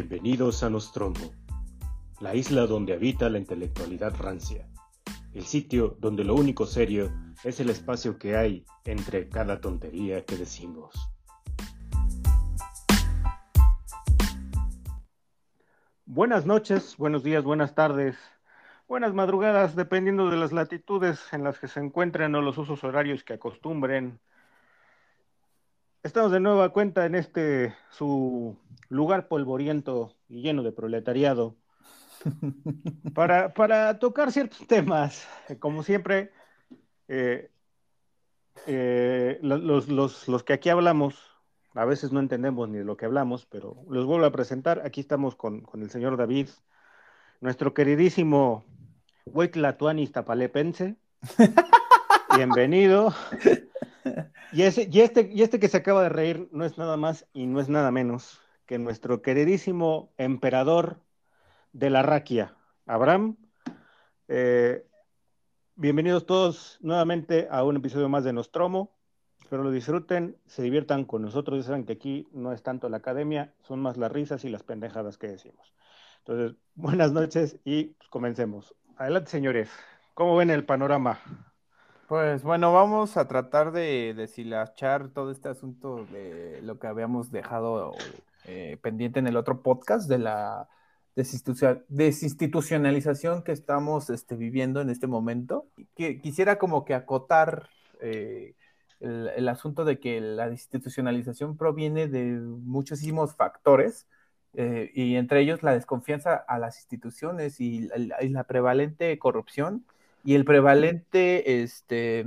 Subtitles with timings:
[0.00, 1.34] Bienvenidos a Nostromo,
[2.20, 4.68] la isla donde habita la intelectualidad rancia,
[5.34, 7.12] el sitio donde lo único serio
[7.42, 10.94] es el espacio que hay entre cada tontería que decimos.
[16.06, 18.16] Buenas noches, buenos días, buenas tardes,
[18.86, 23.24] buenas madrugadas, dependiendo de las latitudes en las que se encuentren o los usos horarios
[23.24, 24.20] que acostumbren.
[26.04, 28.56] Estamos de nueva cuenta en este su
[28.88, 31.56] lugar polvoriento y lleno de proletariado
[33.14, 35.26] para, para tocar ciertos temas.
[35.58, 36.32] Como siempre,
[37.08, 37.50] eh,
[38.66, 41.20] eh, los, los, los, que aquí hablamos,
[41.74, 44.82] a veces no entendemos ni de lo que hablamos, pero los vuelvo a presentar.
[44.84, 46.48] Aquí estamos con, con el señor David,
[47.40, 48.64] nuestro queridísimo
[49.24, 50.96] Huitlatuani Tapalepense.
[52.36, 53.12] Bienvenido.
[54.52, 57.68] Este, y este que se acaba de reír no es nada más y no es
[57.68, 61.00] nada menos que nuestro queridísimo emperador
[61.72, 63.36] de la raquia, Abraham.
[64.28, 64.86] Eh,
[65.74, 68.98] bienvenidos todos nuevamente a un episodio más de Nostromo.
[69.40, 71.58] Espero lo disfruten, se diviertan con nosotros.
[71.60, 74.62] Ya saben que aquí no es tanto la academia, son más las risas y las
[74.62, 75.72] pendejadas que decimos.
[76.18, 78.74] Entonces, buenas noches y pues, comencemos.
[78.96, 79.70] Adelante, señores.
[80.12, 81.20] ¿Cómo ven el panorama?
[82.08, 87.92] Pues bueno, vamos a tratar de deshilachar todo este asunto de lo que habíamos dejado
[88.46, 90.70] eh, pendiente en el otro podcast de la
[91.14, 95.66] desinstitucionalización que estamos este, viviendo en este momento.
[95.94, 97.68] Quisiera como que acotar
[98.00, 98.54] eh,
[99.00, 104.06] el, asunto de que la desinstitucionalización proviene de muchísimos factores
[104.54, 109.84] eh, y entre ellos la desconfianza a las instituciones y la, prevalente corrupción
[110.24, 112.24] y el prevalente este,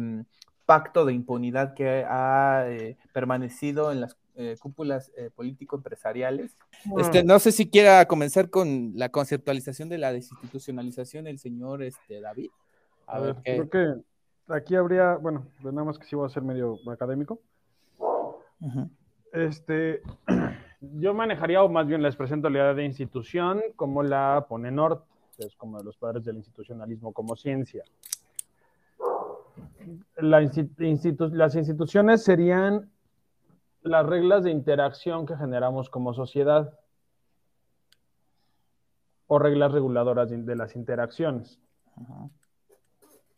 [0.66, 2.66] pacto de impunidad que ha
[3.14, 6.56] permanecido en las eh, cúpulas eh, político-empresariales.
[6.98, 12.22] Este, no sé si quiera comenzar con la conceptualización de la desinstitucionalización el señor este,
[12.22, 12.50] David.
[13.08, 13.96] A, ver, creo que
[14.48, 17.42] aquí habría, bueno, nada más que sí voy a ser medio académico.
[19.34, 20.02] Este,
[20.82, 25.04] yo manejaría, o más bien les presento la idea de institución como la pone Nort,
[25.42, 27.84] que es como de los padres del institucionalismo como ciencia.
[30.18, 32.92] las instituciones serían
[33.82, 36.78] las reglas de interacción que generamos como sociedad
[39.28, 41.60] o reglas reguladoras de, las interacciones.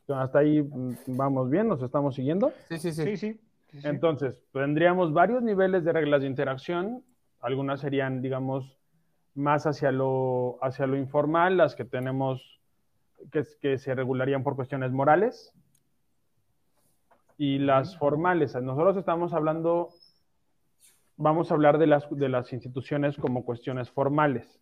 [0.08, 2.52] Hasta ahí mm, vamos bien, nos estamos siguiendo.
[2.68, 3.16] Sí, sí, sí.
[3.16, 3.40] sí,
[3.84, 7.04] Entonces, tendríamos varios niveles de reglas de interacción.
[7.40, 8.78] Algunas serían, digamos,
[9.36, 12.62] más hacia lo, hacia lo informal, las que tenemos
[13.32, 15.54] que, que se regularían por cuestiones morales.
[17.38, 19.90] Y las formales, nosotros estamos hablando
[21.18, 24.60] vamos a hablar de las, de las instituciones como cuestiones formales.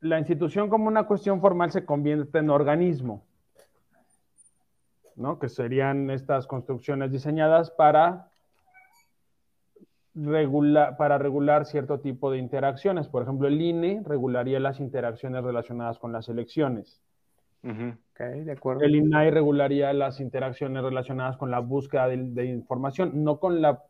[0.00, 3.24] La institución como una cuestión formal se convierte en organismo,
[5.16, 5.38] ¿no?
[5.38, 8.30] que serían estas construcciones diseñadas para,
[10.96, 13.08] para regular cierto tipo de interacciones.
[13.08, 17.02] Por ejemplo, el INE regularía las interacciones relacionadas con las elecciones.
[17.62, 18.82] de acuerdo.
[18.82, 23.82] El INAI regularía las interacciones relacionadas con la búsqueda de información, no con la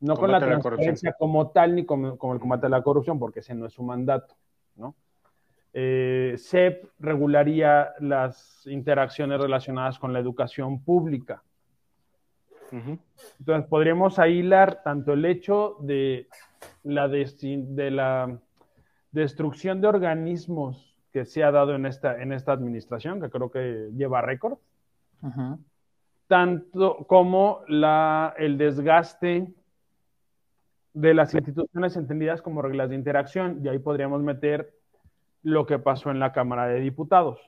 [0.00, 3.54] no con la transparencia como tal ni como, el combate a la corrupción, porque ese
[3.54, 4.36] no es su mandato,
[4.76, 4.94] ¿no?
[5.72, 11.42] Eh, CEP regularía las interacciones relacionadas con la educación pública.
[12.70, 16.28] Entonces, podríamos aislar tanto el hecho de
[16.82, 18.38] la, de, la
[19.12, 23.90] destrucción de organismos que se ha dado en esta, en esta administración, que creo que
[23.96, 24.58] lleva récord,
[26.26, 29.52] tanto como la, el desgaste
[30.92, 34.74] de las instituciones entendidas como reglas de interacción, y ahí podríamos meter
[35.42, 37.40] lo que pasó en la Cámara de Diputados.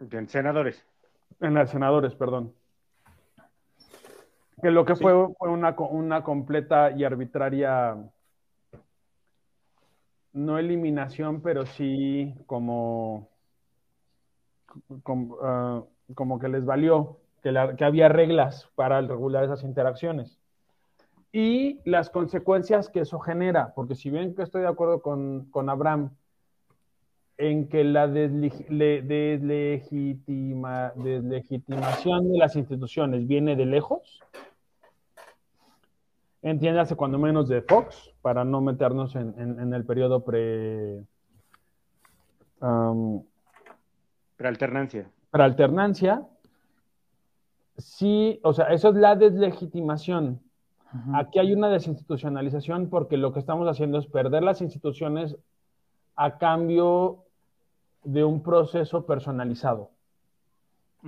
[0.00, 0.84] En senadores.
[1.40, 2.52] En las senadores, perdón.
[4.64, 7.98] Que lo que fue fue una, una, completa y arbitraria,
[10.32, 13.28] no eliminación, pero sí como,
[15.02, 15.82] como ah,
[16.14, 20.40] como que les valió, que, que había reglas para regular esas interacciones.
[21.30, 25.68] Y las consecuencias que eso genera, porque si bien que estoy de acuerdo con, con
[25.68, 26.12] Abraham
[27.36, 34.22] en que la deslegitima, deslegitimación de las instituciones viene de lejos,
[36.44, 41.02] entiéndase cuando menos de Fox, para no meternos en, en, el periodo pre...
[42.60, 43.24] Um,
[44.36, 45.10] Prealternancia.
[45.30, 46.26] para alternancia,
[47.78, 50.40] sí, o sea, eso es la deslegitimación.
[51.12, 55.36] Aquí hay una desinstitucionalización porque lo que estamos haciendo es perder las instituciones
[56.14, 57.24] a cambio
[58.04, 59.90] de un proceso personalizado,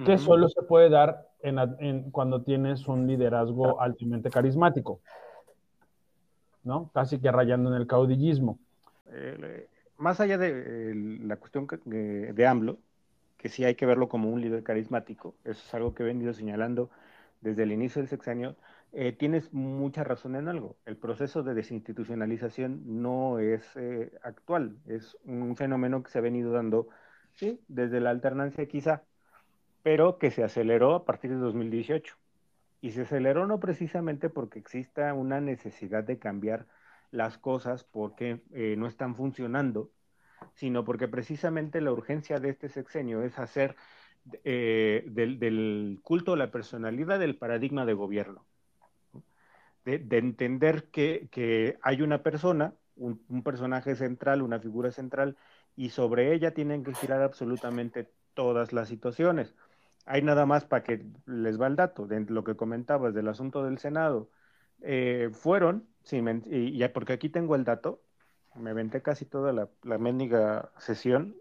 [0.05, 5.01] que solo se puede dar en, cuando tienes un liderazgo altamente carismático,
[6.67, 6.91] ¿no?
[6.93, 8.59] Casi que rayando en el caudillismo.
[9.07, 12.79] Eh, más allá de la cuestión de AMLO,
[13.39, 16.33] que sí hay que verlo como un líder carismático, eso es algo que he venido
[16.35, 16.91] señalando
[17.41, 18.57] desde el inicio del sexenio,
[18.93, 20.77] eh, tienes mucha razón en algo.
[20.87, 26.53] El proceso de desinstitucionalización no es eh, actual, es un fenómeno que se ha venido
[26.53, 26.89] dando
[27.35, 27.61] ¿sí?
[27.69, 29.05] desde la alternancia quizá,
[29.83, 32.17] pero que se aceleró a partir de 2018.
[32.81, 36.67] Y se aceleró no precisamente porque exista una necesidad de cambiar
[37.11, 39.91] las cosas porque eh, no están funcionando,
[40.55, 43.77] sino porque precisamente la urgencia de este sexenio es hacer
[44.43, 48.45] del, culto a la personalidad del paradigma de gobierno
[49.87, 55.37] de, entender que, hay una persona, un, personaje central, una figura central,
[55.77, 59.55] y sobre ella tienen que girar absolutamente todas las situaciones.
[60.07, 63.65] Hay nada más para que les va el dato de lo que comentabas del asunto
[63.65, 64.31] del Senado.
[64.83, 68.03] Eh, fueron, sí, y, ya porque aquí tengo el dato,
[68.55, 71.37] me venté casi toda la, la sesión.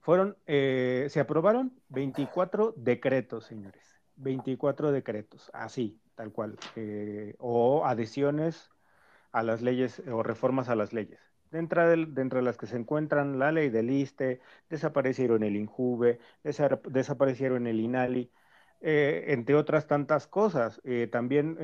[0.00, 4.00] Fueron, eh, se aprobaron 24 decretos, señores.
[4.16, 8.70] 24 decretos, así, tal cual, eh, o adhesiones
[9.32, 11.31] a las leyes o reformas a las leyes.
[11.52, 14.40] Dentro de, las que se encuentran la ley del ISTE,
[14.70, 18.30] desaparecieron el INJUVE, desaparecieron el INALI,
[18.80, 20.80] eh, entre otras tantas cosas.
[20.84, 21.56] Eh, también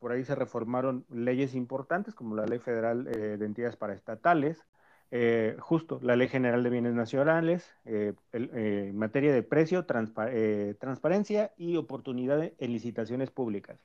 [0.00, 4.66] por ahí se reformaron leyes importantes como la Ley Federal de Entidades Paraestatales,
[5.12, 11.52] eh, justo la Ley General de Bienes Nacionales, eh, eh, en materia de precio, transparencia
[11.56, 13.80] y oportunidad en licitaciones públicas.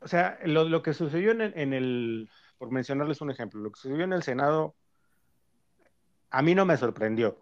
[0.00, 4.12] O sea, lo, que sucedió en el, por mencionarles un ejemplo, lo que sucedió en
[4.12, 4.74] el Senado,
[6.30, 7.38] a mí no me sorprendió,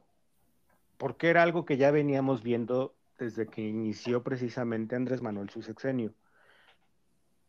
[0.98, 6.12] porque era algo que ya veníamos viendo desde que inició precisamente Andrés Manuel su sexenio.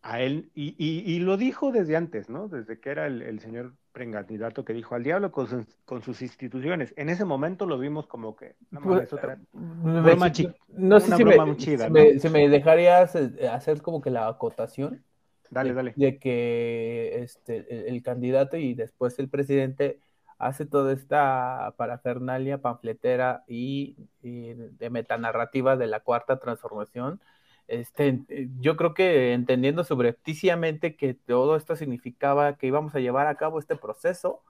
[0.02, 2.48] A él, y, lo dijo desde antes, ¿no?
[2.48, 3.74] Desde que era el señor
[4.12, 6.94] candidato que dijo al diablo con, con, sus instituciones.
[6.98, 10.32] En ese momento lo vimos como que no, otra broma
[10.68, 15.04] no sé si, me, si me, dejarías eh, hacer como que la acotación.
[15.50, 15.94] Dale, de, dale.
[15.96, 20.00] De que este, el, candidato y después el presidente
[20.38, 27.20] hace toda esta parafernalia panfletera y, y de metanarrativa de la cuarta transformación
[27.68, 33.28] este, eh, yo creo que entendiendo subrepticiamente que todo esto significaba que íbamos a llevar
[33.28, 34.42] a cabo este proceso,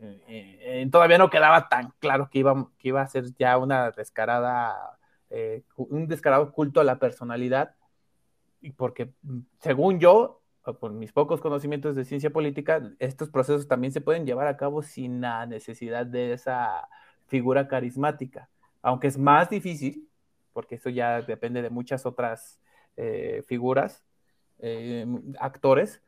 [0.00, 3.90] eh, eh, todavía no quedaba tan claro que iba, que iba a ser ya una
[3.92, 4.98] descarada,
[5.76, 7.74] un descarado culto a la personalidad,
[8.76, 10.42] porque mm, según yo,
[10.80, 14.82] por mis pocos conocimientos de ciencia política, estos procesos también se pueden llevar a cabo
[14.82, 16.88] sin la necesidad de esa
[17.26, 18.50] figura carismática,
[18.82, 20.08] aunque es más difícil
[20.58, 22.60] porque eso ya depende de muchas otras
[22.96, 24.04] eh, figuras,
[24.58, 25.06] eh,
[25.38, 26.02] actores,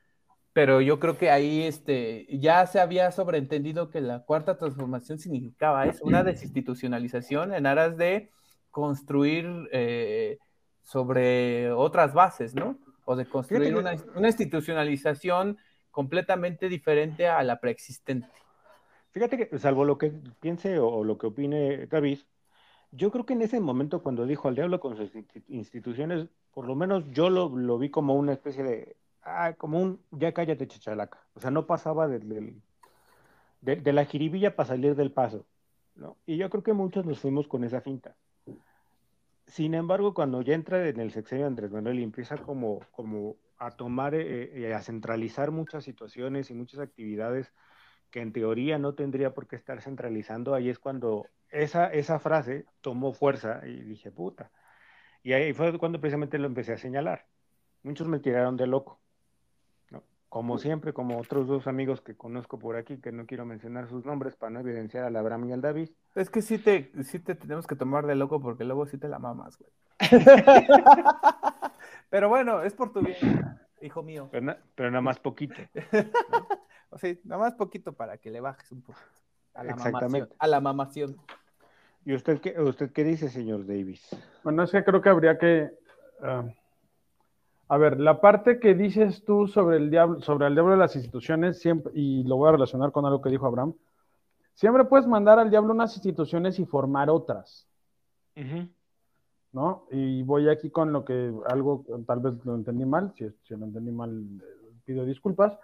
[0.53, 5.87] pero yo creo que ahí este, ya se había sobreentendido que la cuarta transformación significaba
[5.87, 8.33] eso, una desinstitucionalización en aras de
[8.73, 10.39] construir eh,
[10.91, 12.77] sobre otras bases, ¿no?
[13.05, 15.57] O de construir una, una, institucionalización
[15.93, 18.29] completamente diferente a la preexistente.
[19.13, 22.19] Fíjate que, salvo lo que piense o lo que opine David,
[22.91, 25.13] yo creo que en ese momento cuando dijo al diablo con sus
[25.47, 30.01] instituciones, por lo menos yo lo, lo vi como una especie de, ah, como un,
[30.11, 31.25] ya cállate chachalaca.
[31.35, 32.61] O sea, no pasaba del,
[33.61, 35.47] de, de, la jiribilla para salir del paso.
[35.95, 36.17] ¿no?
[36.27, 38.17] Y yo creo que muchos nos fuimos con esa finta.
[39.51, 43.73] Sin embargo, cuando ya entra en el sexenio Andrés Manuel y empieza como, como a
[43.73, 47.53] tomar, eh, eh, a centralizar muchas situaciones y muchas actividades
[48.11, 52.67] que en teoría no tendría por qué estar centralizando, ahí es cuando esa, esa frase
[52.81, 54.53] tomó fuerza y dije, puta.
[55.23, 57.27] Y ahí fue cuando precisamente lo empecé a señalar.
[57.83, 59.01] Muchos me tiraron de loco.
[60.31, 64.07] Como siempre, como otros dos amigos que conozco por aquí, que no quiero mencionar sus
[64.07, 65.91] nombres para no evidenciar al Abraham y al David.
[66.15, 69.09] Es que sí te, sí te tenemos que tomar de loco porque luego sí te
[69.09, 69.73] la mamas, güey.
[72.11, 74.29] Pero bueno, es por tu bien, hijo mío.
[74.31, 75.57] Pero, nada más poquito.
[76.91, 79.05] o sea, nada más poquito para que le bajes un poquito.
[79.55, 81.17] A la Mamación, a la mamación.
[82.05, 84.09] ¿Y usted qué, usted qué dice, señor Davis?
[84.45, 85.73] Bueno, es que creo que habría que.
[86.23, 86.45] Ah,
[87.71, 90.97] a ver, la parte que dices tú sobre el diablo, sobre el diablo de las
[90.97, 93.75] instituciones, siempre, y lo voy a relacionar con algo que dijo Abraham,
[94.55, 97.69] siempre puedes mandar al diablo unas instituciones y formar otras.
[99.53, 99.87] ¿no?
[99.93, 103.67] Y voy aquí con lo que algo, tal vez lo entendí mal, si, si lo
[103.67, 104.21] entendí mal,
[104.85, 105.57] pido disculpas,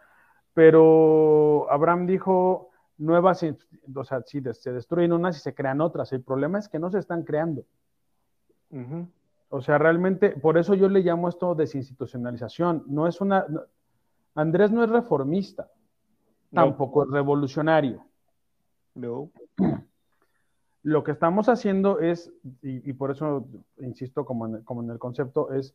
[0.54, 3.44] pero Abraham dijo, nuevas,
[3.94, 6.12] o sea, si se destruyen unas y se crean otras.
[6.12, 7.64] El problema es que no se están creando.
[9.48, 12.84] O sea, realmente, por eso yo le llamo esto desinstitucionalización.
[12.86, 13.46] No es una.
[14.34, 15.70] Andrés no es reformista,
[16.52, 18.04] tampoco es revolucionario.
[18.94, 19.30] No.
[20.82, 23.48] Lo que estamos haciendo es, y, por eso
[23.78, 25.74] insisto como en, como en el concepto, es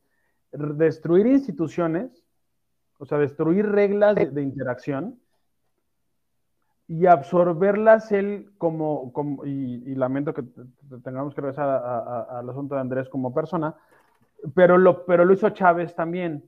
[0.53, 2.23] destruir instituciones,
[2.97, 5.20] o sea, destruir reglas de interacción
[6.91, 10.43] y absorberlas él como, como y, lamento que
[11.05, 11.69] tengamos que regresar
[12.29, 13.73] al asunto de Andrés como persona,
[14.53, 16.43] pero lo, pero lo hizo Chávez también,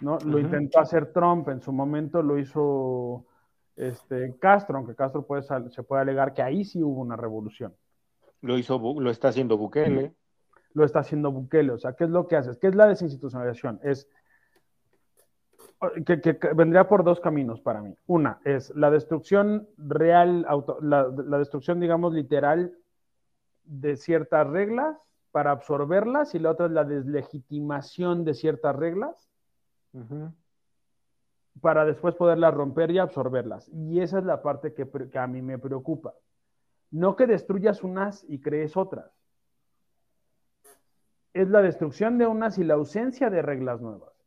[0.00, 0.18] ¿no?
[0.26, 3.24] Lo intentó hacer Trump, en su momento lo hizo
[3.76, 7.72] este, Castro, aunque Castro puede, se puede alegar que ahí sí hubo una revolución.
[8.40, 10.12] Lo hizo, lo está haciendo Bukele.
[10.74, 12.58] Lo está haciendo Bukele, o sea, ¿qué es lo que haces?
[12.58, 13.78] ¿Qué es la desinstitucionalización?
[13.84, 14.08] Es
[16.04, 17.94] que, vendría por dos caminos para mí.
[18.06, 20.46] Una es la destrucción real,
[20.80, 22.76] la, destrucción, digamos, literal
[23.64, 24.96] de ciertas reglas
[25.30, 29.28] para absorberlas y la otra es la deslegitimación de ciertas reglas
[31.60, 33.68] para después poderlas romper y absorberlas.
[33.68, 36.14] Y esa es la parte que, que a mí me preocupa.
[36.90, 39.12] No que destruyas unas y crees otras.
[41.34, 44.17] Es la destrucción de unas y la ausencia de reglas nuevas.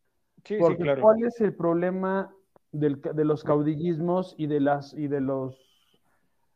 [0.60, 2.34] Porque ¿cuál es el problema
[2.72, 5.60] de los caudillismos y de, las, y de los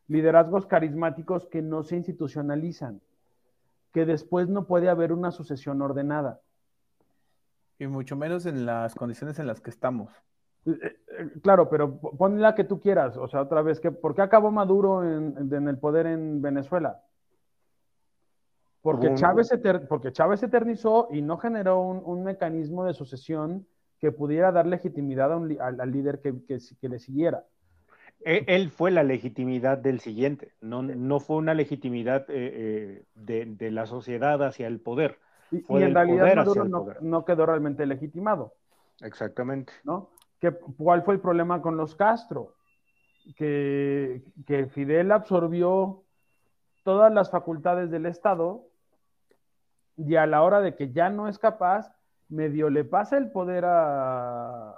[0.08, 3.00] liderazgos carismáticos que no se institucionalizan?
[3.92, 6.40] Que después no puede haber una sucesión ordenada.
[7.78, 10.10] Y mucho menos en las condiciones en las que estamos.
[10.64, 13.16] Eh, eh, claro, pero pon la que tú quieras.
[13.16, 17.02] O sea, otra vez, que, ¿por qué acabó Maduro en, el poder en Venezuela?
[18.80, 19.50] Porque, Chávez,
[19.88, 23.66] porque Chávez eternizó y no generó un, un mecanismo de sucesión
[24.00, 27.44] que pudiera dar legitimidad al, líder que, le siguiera.
[28.24, 33.70] E, él, fue la legitimidad del siguiente, no, no fue una legitimidad eh, eh, de,
[33.70, 35.18] la sociedad hacia el poder.
[35.50, 36.44] y, en realidad
[37.00, 38.54] no, quedó realmente legitimado.
[39.00, 39.72] Exactamente.
[39.84, 40.10] ¿no?
[40.76, 42.54] ¿Cuál fue el problema con los Castro?
[43.36, 46.04] Que, que Fidel absorbió
[46.84, 48.68] todas las facultades del Estado
[49.96, 51.95] y a la hora de que ya no es capaz,
[52.28, 54.74] medio le pasa el poder a,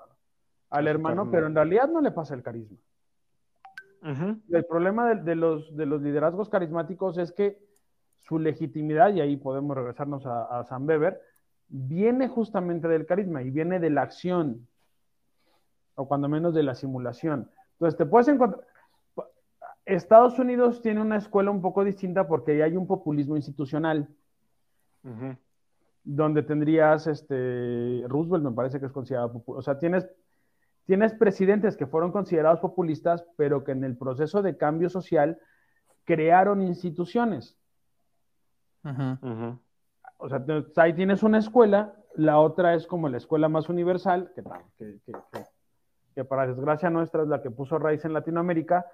[0.71, 2.77] al hermano, pero en realidad no le pasa el carisma.
[4.03, 7.59] El problema de, los, de los liderazgos carismáticos es que
[8.21, 11.21] su legitimidad, y ahí podemos regresarnos a, a San Weber,
[11.69, 14.67] viene justamente del carisma y viene de la acción,
[15.95, 17.51] o cuando menos de la simulación.
[17.73, 18.65] Entonces, te puedes encontrar...
[19.85, 24.07] Estados Unidos tiene una escuela un poco distinta porque hay un populismo institucional
[26.11, 29.59] donde tendrías este Roosevelt, me parece que es considerado populista.
[29.59, 30.09] O sea, tienes,
[30.87, 35.39] tienes presidentes que fueron considerados populistas, pero que en el proceso de cambio social
[36.05, 37.59] crearon instituciones.
[40.17, 40.43] O sea,
[40.77, 44.43] ahí tienes una escuela, la otra es como la escuela más universal, que,
[44.79, 45.45] que, que,
[46.15, 48.87] que para desgracia nuestra es la que puso raíz en Latinoamérica,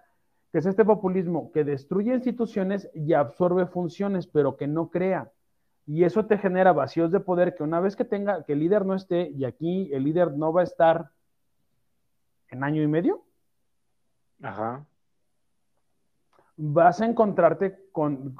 [0.50, 5.30] que es este populismo que destruye instituciones y absorbe funciones, pero que no crea.
[5.86, 8.86] Y eso te genera vacíos de poder que una vez que tenga, que el líder
[8.86, 11.10] no esté, y aquí el líder no va a estar
[12.48, 13.22] en año y medio,
[14.42, 14.86] Ajá.
[16.56, 18.34] vas a encontrarte con,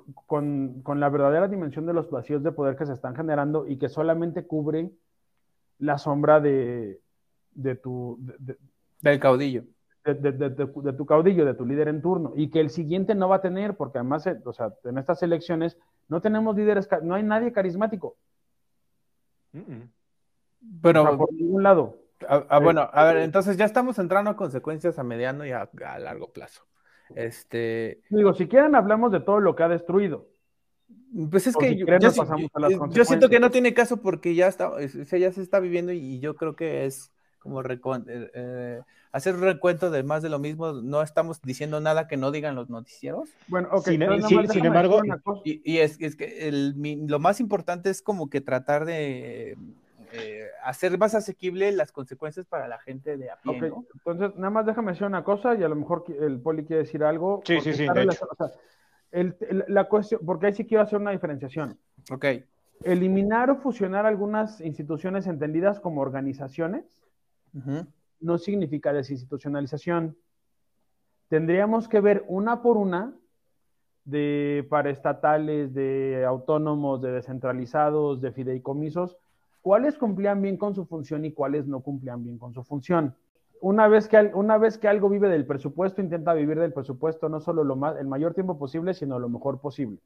[0.97, 4.47] la verdadera dimensión de los vacíos de poder que se están generando y que solamente
[4.47, 4.91] cubre
[5.79, 7.01] la sombra de,
[7.53, 8.19] de tu...
[9.01, 9.65] Del caudillo.
[10.05, 13.43] De, tu caudillo, de tu líder en turno, y que el siguiente no va a
[13.43, 17.53] tener, porque además, eh, o sea, en estas elecciones no tenemos líderes, no hay nadie
[17.53, 18.17] carismático.
[20.83, 21.99] Pero, por ningún lado.
[22.63, 25.69] bueno, a ver, entonces ya estamos entrando a consecuencias a mediano y a,
[25.99, 26.67] largo plazo.
[27.15, 28.03] Este.
[28.09, 30.29] Digo, si quieren, hablamos de todo lo que ha destruido.
[31.31, 35.61] Pues es que yo, siento que no tiene caso porque ya está, ya se está
[35.61, 37.13] viviendo y yo creo que es
[37.45, 38.81] como eh, eh,
[39.13, 40.73] hacer un recuento de más de lo mismo.
[40.73, 43.29] No estamos diciendo nada que no digan los noticieros.
[43.49, 43.85] Bueno, ok.
[43.85, 45.03] Sin, embargo,
[45.45, 46.51] y, es, que
[47.07, 49.57] lo más importante es como que tratar de
[50.13, 53.73] eh, hacer más asequible las consecuencias para la gente de a pie.
[53.95, 57.05] Entonces, nada más déjame decir una cosa y a lo mejor el poli quiere decir
[57.05, 57.43] algo.
[57.45, 57.87] Sí, sí, sí.
[59.69, 61.79] la cuestión, porque ahí sí quiero hacer una diferenciación.
[62.11, 62.25] Ok.
[62.83, 67.04] Eliminar o fusionar algunas instituciones entendidas como organizaciones
[68.21, 70.17] no significa desinstitucionalización.
[71.29, 73.15] Tendríamos que ver una por una
[74.05, 79.17] de paraestatales, de autónomos, de descentralizados, de fideicomisos,
[79.63, 83.15] cuáles cumplían bien con su función y cuáles no cumplían bien con su función.
[83.61, 87.41] Una vez, que, una vez que algo vive del presupuesto, intenta vivir del presupuesto no
[87.41, 89.99] solo lo más, el mayor tiempo posible, sino lo mejor posible.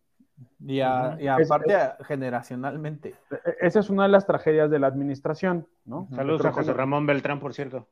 [0.61, 3.15] Y, aparte generacionalmente.
[3.31, 6.09] E, e, esa es una de las tragedias de la administración, ¿no?
[6.15, 7.87] Saludos a José Ramón Beltrán, por cierto.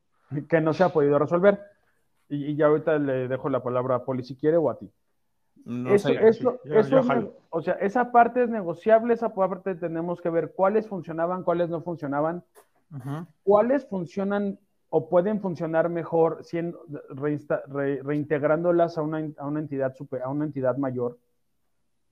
[0.49, 1.59] Que no se ha podido resolver.
[2.29, 4.91] Y, ya ahorita le dejo la palabra a Poli si quiere o a ti.
[5.65, 6.61] No eso, eso,
[7.49, 11.81] o sea, esa parte es negociable, esa parte tenemos que ver cuáles funcionaban, cuáles no
[11.81, 12.45] funcionaban,
[13.43, 20.29] cuáles funcionan o pueden funcionar mejor siendo, reintegrándolas a una, a una entidad super, a
[20.29, 21.17] una entidad mayor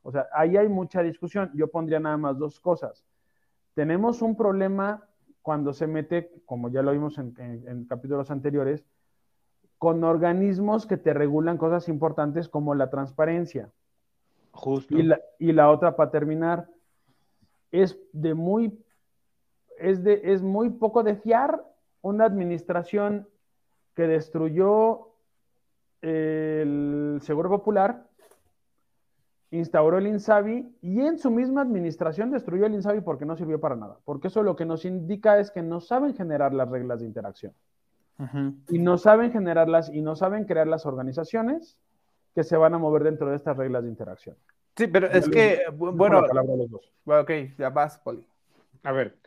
[0.06, 1.50] o sea, ahí hay mucha discusión.
[1.56, 3.04] Yo pondría nada más dos cosas.
[3.74, 5.04] Tenemos un problema
[5.42, 8.86] cuando se mete, como ya lo vimos en, capítulos anteriores,
[9.80, 13.72] con organismos que te regulan cosas importantes como la transparencia.
[14.52, 14.96] Justo.
[14.96, 16.70] Y la, y la otra, para terminar,
[17.72, 18.80] es de muy,
[19.80, 21.66] es de, es muy poco de fiar
[22.04, 23.28] una administración
[23.96, 25.16] que destruyó
[26.04, 28.06] el Seguro Popular
[29.52, 33.76] instauró el INSABI y en su misma administración destruyó el INSABI porque no sirvió para
[33.76, 33.98] nada.
[34.06, 37.54] Porque eso lo que nos indica es que no saben generar las reglas de interacción.
[38.70, 41.78] Y no saben generarlas y no saben crear las organizaciones
[42.34, 44.38] que se van a mover dentro de estas reglas de interacción.
[44.76, 46.22] Sí, pero es que, bueno,
[47.06, 48.26] ok, ya vas, Poli.
[48.84, 49.18] A ver,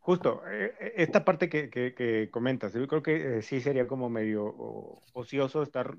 [0.00, 4.54] justo, eh, eh, esta parte que, comentas, yo creo que eh, sí sería como medio
[5.14, 5.96] ocioso estar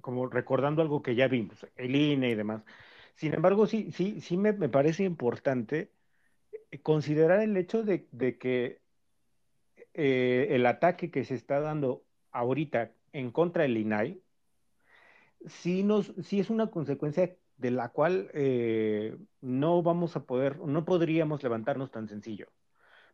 [0.00, 2.62] como recordando algo que ya vimos, el INE y demás.
[3.16, 5.92] Sin embargo, sí, sí, sí me, parece importante
[6.70, 8.06] eh, considerar el hecho de,
[8.38, 8.80] que
[9.94, 14.20] eh, el ataque que se está dando ahorita en contra del INAI,
[15.46, 20.84] sí, nos, sí es una consecuencia de la cual eh, no vamos a poder, no
[20.84, 22.48] podríamos levantarnos tan sencillo.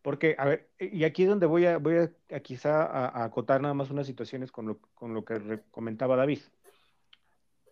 [0.03, 1.97] Porque, a ver, y aquí es donde voy a, voy
[2.31, 6.41] a, quizá a, acotar nada más unas situaciones con lo, con lo que comentaba David.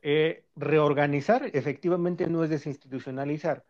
[0.02, 3.64] Eh, reorganizar efectivamente no es desinstitucionalizar,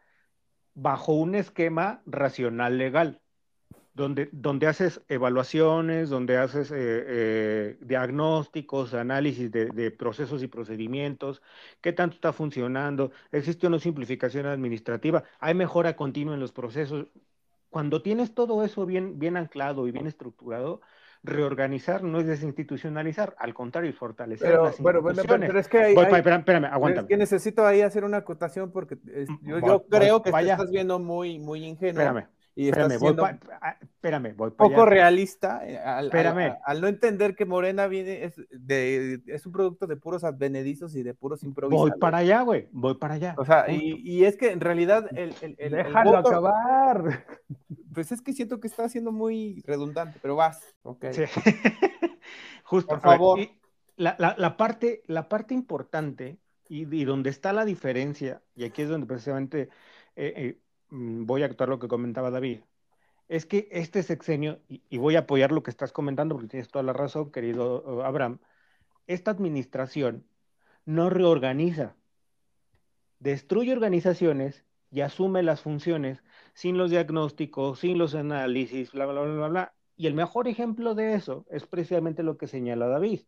[0.75, 3.21] bajo un esquema racional legal,
[3.95, 11.43] donde, donde haces evaluaciones, donde haces eh, eh, diagnósticos, análisis de, procesos y procedimientos,
[11.81, 17.09] qué tanto está funcionando, existe una simplificación administrativa, hay mejora continua en los procesos.
[17.71, 20.81] Cuando tienes todo eso bien, bien anclado y bien estructurado,
[21.23, 25.95] reorganizar no es desinstitucionalizar, al contrario, es fortalecer pero, las bueno, pero es que hay,
[25.95, 27.03] espérame, aguántame.
[27.03, 30.99] Es que necesito ahí hacer una acotación porque mm, yo, creo que te estás viendo
[30.99, 32.03] muy, muy ingenuo.
[32.03, 32.38] Espérame.
[32.59, 33.17] Y espérame, voy
[33.63, 36.11] ah, espérame, voy poco realista eh, al,
[36.67, 41.05] al, no entender que Morena viene es, de, es un producto de puros advenedizos y
[41.05, 41.91] de puros improvisados.
[41.91, 43.37] Voy para allá, güey, voy para allá.
[43.39, 47.27] O sea, y, y, es que en realidad el, el, el Déjalo acabar.
[47.95, 50.61] Pues es que siento que está siendo muy redundante, pero vas.
[50.83, 51.07] Ok.
[51.13, 51.23] Sí.
[52.65, 52.89] Justo.
[52.89, 53.39] Por favor.
[53.95, 58.83] la, la, la, parte, la parte importante y, y, donde está la diferencia, y aquí
[58.83, 59.69] es donde precisamente
[60.17, 60.59] eh, eh,
[60.91, 62.61] voy a actuar lo que comentaba David,
[63.29, 66.83] es que este sexenio, y, voy a apoyar lo que estás comentando porque tienes toda
[66.83, 68.39] la razón, querido Abraham,
[69.07, 70.27] esta administración
[70.85, 71.97] no reorganiza,
[73.19, 76.23] destruye organizaciones y asume las funciones
[76.55, 79.75] sin los diagnósticos, sin los análisis, bla, bla, bla, bla, bla.
[79.97, 83.23] Y el mejor ejemplo de eso es precisamente lo que señala David.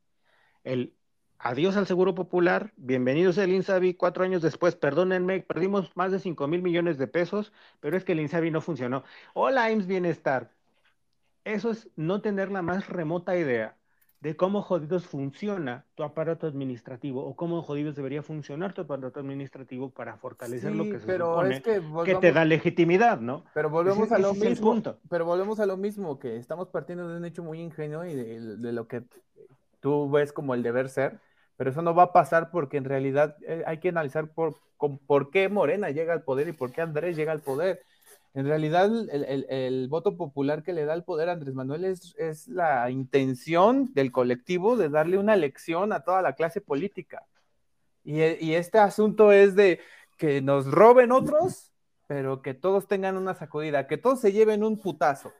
[0.64, 0.94] El
[1.42, 6.46] adiós al Seguro Popular, bienvenidos al INSABI, cuatro años después, perdónenme, perdimos más de 5
[6.46, 9.04] mil millones de pesos, pero es que el INSABI no funcionó.
[9.32, 10.50] Hola, IMSS Bienestar.
[11.44, 13.76] Eso es no tener la más remota idea
[14.20, 19.88] de cómo jodidos funciona tu aparato administrativo o cómo jodidos debería funcionar tu aparato administrativo
[19.88, 23.44] para fortalecer lo que se supone que, te da legitimidad, ¿no?
[23.54, 24.82] Pero volvemos a lo mismo.
[25.08, 28.72] Pero volvemos a lo mismo, que estamos partiendo de un hecho muy ingenuo y de,
[28.72, 29.04] lo que
[29.80, 31.18] tú ves como el deber ser,
[31.60, 35.28] pero eso no va a pasar porque en realidad eh, hay que analizar por, por
[35.28, 37.82] qué Morena llega al poder y por qué Andrés llega al poder.
[38.32, 42.48] En realidad, el, voto popular que le da el poder a Andrés Manuel es, es,
[42.48, 47.26] la intención del colectivo de darle una lección a toda la clase política.
[48.04, 49.80] Y, y, este asunto es de
[50.16, 51.74] que nos roben otros,
[52.06, 55.30] pero que todos tengan una sacudida, que todos se lleven un putazo.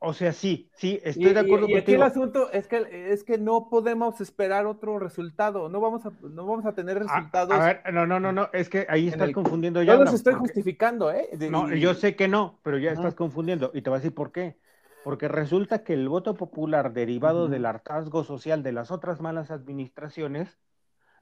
[0.00, 3.24] O sea, sí, sí, estoy de acuerdo y, y aquí el asunto es que, es
[3.24, 7.52] que no podemos esperar otro resultado, no vamos a, no vamos a tener resultados.
[7.52, 9.96] A, ver, no, no, no, no, es que ahí estás confundiendo ya.
[9.96, 11.28] Yo los estoy justificando, ¿eh?
[11.50, 14.30] no, yo sé que no, pero ya estás confundiendo y te voy a decir por
[14.30, 14.56] qué.
[15.02, 20.58] Porque resulta que el voto popular derivado del hartazgo social de las otras malas administraciones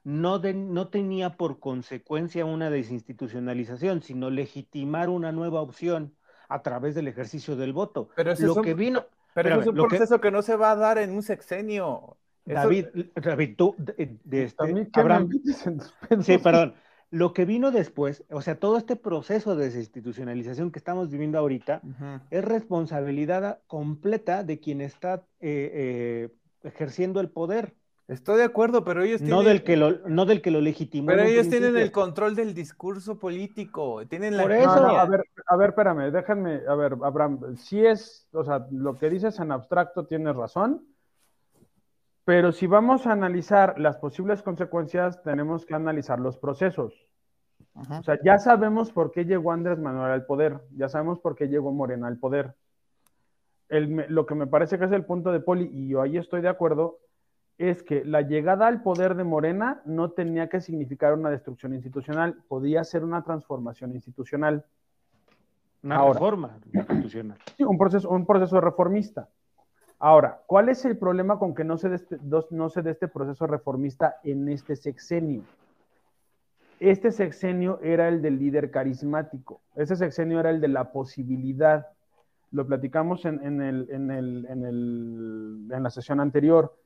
[0.03, 6.15] no, no tenía por consecuencia una desinstitucionalización, sino legitimar una nueva opción
[6.47, 8.09] a través del ejercicio del voto.
[8.15, 9.05] Pero eso lo que vino.
[9.33, 10.31] Pero es un proceso que...
[10.31, 12.17] no se va a dar en un sexenio.
[12.45, 15.29] David, David, tú, de, este, Abraham,
[16.21, 16.75] sí, perdón.
[17.09, 21.81] Lo que vino después, o sea, todo este proceso de desinstitucionalización que estamos viviendo ahorita,
[22.29, 26.29] es responsabilidad completa de quien está eh, eh,
[26.63, 27.75] ejerciendo el poder.
[28.07, 29.35] Estoy de acuerdo, pero ellos tienen...
[29.35, 31.07] No del que lo, no del que lo legitimó.
[31.07, 34.05] Pero ellos tienen el control del discurso político.
[34.07, 34.43] Tienen la...
[34.43, 34.69] Por eso...
[34.69, 39.09] a, ver, a ver, espérame, déjenme, a ver, Abraham, si es, o sea, lo que
[39.09, 40.87] dices en abstracto tienes razón,
[42.23, 46.93] pero si vamos a analizar las posibles consecuencias, tenemos que analizar los procesos.
[47.73, 51.47] O sea, ya sabemos por qué llegó Andrés Manuel al poder, ya sabemos por qué
[51.47, 52.55] llegó Morena al poder.
[53.69, 56.49] lo que me parece que es el punto de Poli, y yo ahí estoy de
[56.49, 56.99] acuerdo,
[57.57, 62.37] es que la llegada al poder de Morena no tenía que significar una destrucción institucional,
[62.47, 64.65] podía ser una transformación institucional.
[65.81, 67.37] Una reforma institucional.
[67.55, 69.29] Sí, un proceso, un proceso reformista.
[69.99, 72.19] Ahora, ¿cuál es el problema con que no se, dé este,
[72.51, 75.41] no se dé este proceso reformista en este sexenio?
[76.79, 81.87] Este sexenio era el del líder carismático, este sexenio era el de la posibilidad.
[82.51, 86.77] Lo platicamos en, en, el, en, el, en la sesión anterior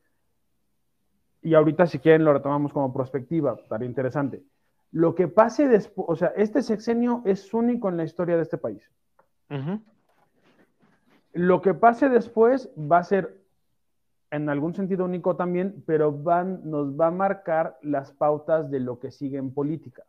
[1.41, 4.43] y ahorita si quieren lo retomamos como prospectiva, estaría interesante.
[4.91, 8.57] Lo que pase después, o sea, este sexenio es único en la historia de este
[8.57, 8.83] país.
[11.33, 13.41] Lo que pase después va a ser
[14.31, 18.99] en algún sentido único también, pero van, nos va a marcar las pautas de lo
[18.99, 20.03] que sigue en política.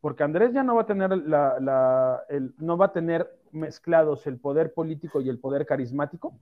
[0.00, 2.22] Porque Andrés ya no va a tener la,
[2.58, 6.34] no va a tener mezclados el poder político y el poder carismático,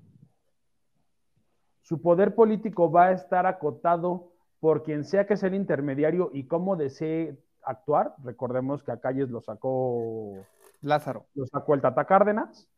[1.87, 6.49] su poder político va a estar acotado por quien sea que sea el intermediario y
[6.49, 8.17] cómo desee actuar.
[8.25, 10.33] Recordemos que a Calles lo sacó
[10.81, 11.27] Lázaro.
[11.37, 12.69] Lo sacó el Tata Cárdenas.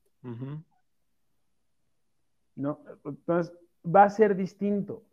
[2.55, 2.81] ¿No?
[3.03, 5.05] Entonces, va a ser distinto.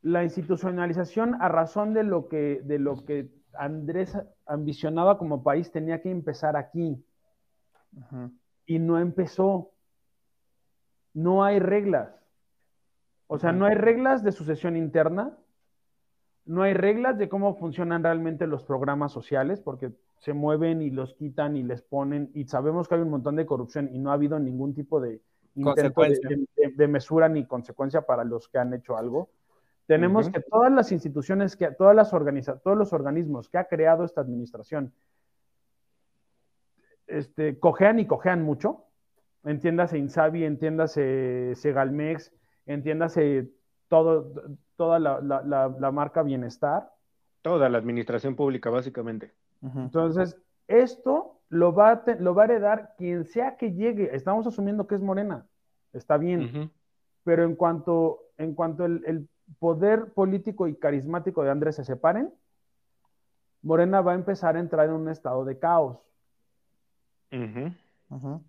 [0.00, 6.00] La institucionalización a razón de lo que, de lo que Andrés ambicionaba como país tenía
[6.00, 7.04] que empezar aquí.
[8.64, 9.70] Y no empezó.
[11.12, 12.23] No hay reglas.
[13.26, 15.36] O sea, no hay reglas de sucesión interna,
[16.44, 21.14] no hay reglas de cómo funcionan realmente los programas sociales, porque se mueven y los
[21.14, 24.14] quitan y les ponen, y sabemos que hay un montón de corrupción y no ha
[24.14, 25.20] habido ningún tipo de
[25.54, 29.30] intento de, mesura ni consecuencia para los que han hecho algo.
[29.86, 34.20] Tenemos que todas las instituciones, que, todas las todos los organismos que ha creado esta
[34.20, 34.92] administración,
[37.06, 38.84] este, cojean y cojean mucho.
[39.44, 42.32] Entiéndase Insabi, entiéndase Segalmex,
[42.66, 43.50] entiéndase
[43.88, 44.32] todo,
[44.76, 46.90] toda la, marca bienestar.
[47.42, 49.32] Toda la administración pública, básicamente.
[49.62, 50.36] Entonces,
[50.68, 54.14] esto lo va, a lo va a heredar quien sea que llegue.
[54.14, 55.46] Estamos asumiendo que es Morena.
[55.92, 56.70] Está bien.
[57.22, 62.32] Pero en cuanto, en cuanto el, poder político y carismático de Andrés se separen,
[63.62, 65.98] Morena va a empezar a entrar en un estado de caos.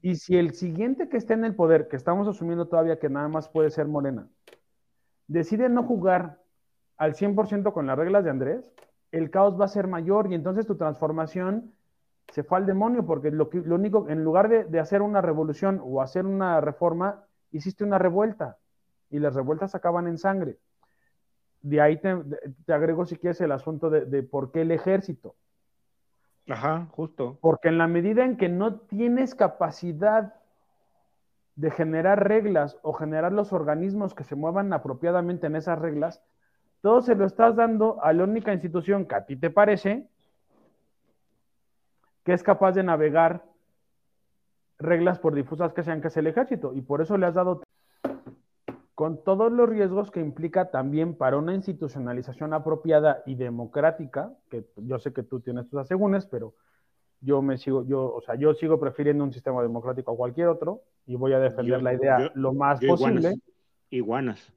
[0.01, 3.27] Y si el siguiente que esté en el poder, que estamos asumiendo todavía que nada
[3.27, 4.27] más puede ser Morena,
[5.27, 6.39] decide no jugar
[6.97, 8.71] al 100% con las reglas de Andrés,
[9.11, 11.73] el caos va a ser mayor y entonces tu transformación
[12.31, 16.25] se fue al demonio porque lo, único, en lugar de, hacer una revolución o hacer
[16.25, 18.57] una reforma, hiciste una revuelta
[19.09, 20.57] y las revueltas acaban en sangre.
[21.61, 22.15] De ahí te,
[22.71, 25.35] agrego si quieres el asunto de por qué el ejército.
[26.47, 27.37] Ajá, justo.
[27.41, 30.35] Porque en la medida en que no tienes capacidad
[31.55, 36.21] de generar reglas o generar los organismos que se muevan apropiadamente en esas reglas,
[36.81, 40.07] todo se lo estás dando a la única institución que a ti te parece
[42.23, 43.43] que es capaz de navegar
[44.77, 46.73] reglas por difusas que sean que es el ejército.
[46.73, 47.61] Y por eso le has dado
[48.95, 54.97] con todos los riesgos que implica también para una institucionalización apropiada y democrática, que yo
[54.99, 56.55] sé que tú tienes tus asegúnes, pero
[57.19, 60.83] yo me sigo, yo, o sea, yo sigo prefiriendo un sistema democrático a cualquier otro
[61.05, 63.35] y voy a defender la idea lo más posible.
[63.89, 64.51] Iguanas,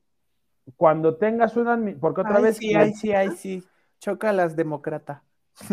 [0.77, 2.59] Cuando tengas una, porque otra vez.
[2.59, 3.65] Sí, ay, sí, ay, sí.
[3.99, 5.21] Choca las demócratas.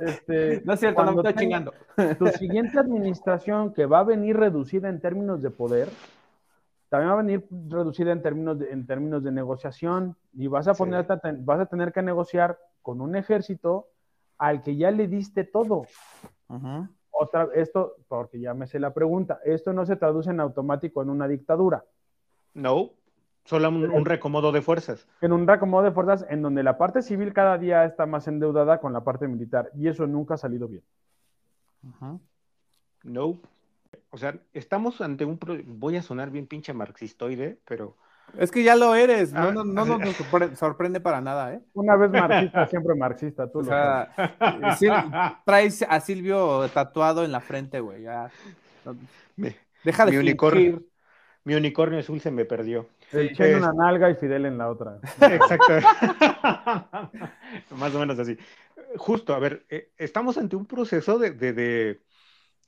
[0.00, 1.74] este, no es cierto, no me estoy chingando.
[2.18, 5.88] Tu siguiente administración que va a venir reducida en términos de poder,
[6.88, 10.74] también va a venir reducida en términos de, en términos de negociación y vas a,
[10.74, 11.06] poner,
[11.40, 13.88] vas a tener que negociar con un ejército
[14.38, 15.86] al que ya le diste todo.
[17.10, 21.10] Otra, esto, porque ya me sé la pregunta, esto no se traduce en automático en
[21.10, 21.84] una dictadura.
[22.54, 22.90] No.
[23.44, 25.06] Solo un, un recomodo de fuerzas.
[25.20, 28.80] En un reacomodo de fuerzas en donde la parte civil cada día está más endeudada
[28.80, 30.82] con la parte militar y eso nunca ha salido bien.
[33.04, 33.40] No.
[34.10, 35.38] O sea, estamos ante un...
[35.38, 37.96] pro- Voy a sonar bien pinche marxistoide, pero...
[38.38, 41.54] Es que ya lo eres, no, Ah, no, no, no nos sorpre- sorprende para nada,
[41.54, 41.60] ¿eh?
[41.74, 44.08] Una vez marxista, siempre marxista, tú O lo sabes.
[44.16, 44.88] sea, sí,
[45.44, 48.02] traes a Silvio tatuado en la frente, güey.
[48.02, 48.28] Ya.
[49.36, 49.50] Mi,
[49.84, 50.82] Deja de Mi unicornio.
[51.44, 52.88] mi unicornio azul se me perdió.
[53.12, 54.98] El Che en una nalga y Fidel en la otra.
[55.20, 55.74] Exacto.
[57.76, 58.36] Más o menos así.
[58.96, 62.00] Justo, a ver, eh, estamos ante un proceso de, de- de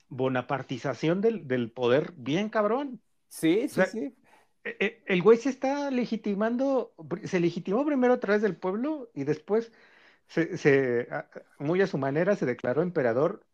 [0.09, 3.01] bonapartización del, del poder bien cabrón.
[3.29, 4.15] Sí, sí, sea, sí.
[4.65, 6.93] Eh, eh, El güey se está legitimando,
[7.25, 9.73] se legitimó primero a través del pueblo y después,
[10.27, 11.09] se,
[11.59, 13.45] muy a su manera, se declaró emperador.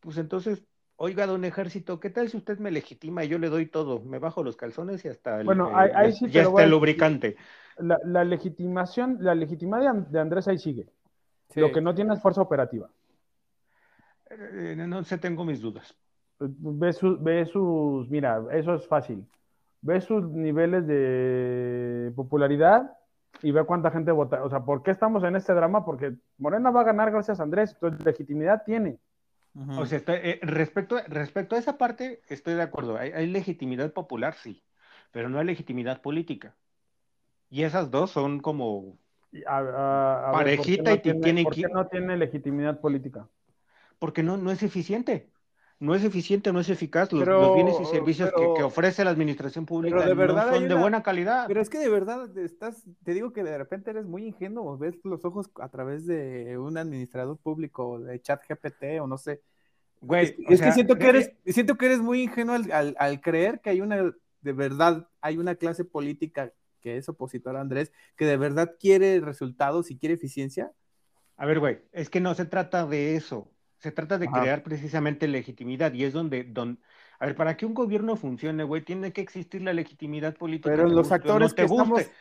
[0.00, 0.64] Pues entonces,
[0.96, 4.00] oiga, don ejército, ¿qué tal si usted me legitima y yo le doy todo?
[4.00, 7.36] Me bajo los calzones y hasta el, Bueno, eh, ahí- sí ya está el lubricante.
[7.78, 10.86] La, la legitimación, la legitimidad de, An- de Andrés ahí sigue.
[11.48, 11.60] Sí.
[11.60, 12.90] Lo que no tiene es fuerza operativa.
[14.30, 15.94] Eh, no sé, tengo mis dudas.
[16.38, 19.26] Ve, su- ve sus, mira, eso es fácil.
[19.82, 22.96] Ve sus niveles de popularidad
[23.42, 24.42] y ve cuánta gente vota.
[24.44, 25.84] O sea, ¿por qué estamos en este drama?
[25.84, 27.72] Porque Morena va a ganar gracias a Andrés.
[27.74, 28.98] Entonces, legitimidad tiene.
[29.76, 32.96] O sea, eh, respecto, a- respecto a esa parte, estoy de acuerdo.
[32.96, 34.62] Hay, hay legitimidad popular, sí,
[35.12, 36.54] pero no hay legitimidad política.
[37.50, 38.96] Y esas dos son como,
[39.32, 41.86] Y a- a- a ver, Parejita ¿por y no tiene tiene, ¿por que- qué no
[41.88, 43.28] tiene legitimidad política?
[44.00, 45.30] Porque no, no es eficiente.
[45.78, 47.10] No es eficiente, no es eficaz.
[47.12, 50.14] Los, Pero- los bienes y servicios que- pero- que, ofrece la administración pública pero de
[50.14, 51.46] verdad no hay son de buena calidad.
[51.46, 54.96] Pero es que de verdad estás, te digo que de repente eres muy ingenuo, ves
[55.04, 59.40] los ojos a través de un administrador público, de chat GPT o no sé.
[60.02, 62.96] Güey, es sea, que siento que eh, eres, siento que eres muy ingenuo al, al-
[62.98, 63.96] al creer que hay una,
[64.42, 69.20] de verdad, hay una clase política que es opositora a Andrés, que de verdad quiere
[69.20, 70.72] resultados y quiere eficiencia.
[71.38, 73.50] A ver, güey, es que no se trata de eso.
[73.80, 74.40] Se trata de Ajá.
[74.42, 76.78] crear precisamente legitimidad y es donde, don
[77.18, 80.70] a ver, para que un gobierno funcione, güey, tiene que existir la legitimidad política.
[80.70, 82.12] Pero los guste actores no te que estamos, guste.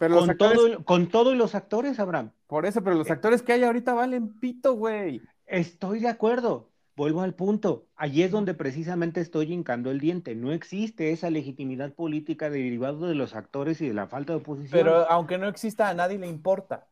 [0.00, 2.32] los Con, actores, todo, con todo y los actores, Abraham.
[2.46, 3.12] por eso, pero los Eh.
[3.12, 5.20] actores que hay ahorita valen pito, güey.
[5.46, 6.70] Estoy de acuerdo.
[6.96, 7.86] Vuelvo al punto.
[7.94, 10.34] Allí es donde precisamente estoy hincando el diente.
[10.34, 14.72] No existe esa legitimidad política derivada de los actores y de la falta de oposición.
[14.72, 16.86] Pero aunque no exista, a nadie le importa.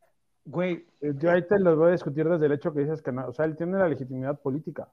[0.47, 3.13] Güey, Eh, Yo ahí te lo voy a discutir desde el hecho que dices que
[3.13, 3.27] no.
[3.29, 4.89] O sea, él tiene la legitimidad política.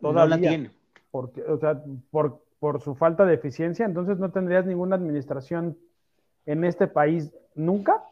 [0.00, 0.48] no la Todavía.
[0.48, 0.70] tiene.
[1.10, 5.76] Porque, o sea, por, por su falta de eficiencia, entonces no tendrías ninguna administración
[6.46, 8.02] en este país nunca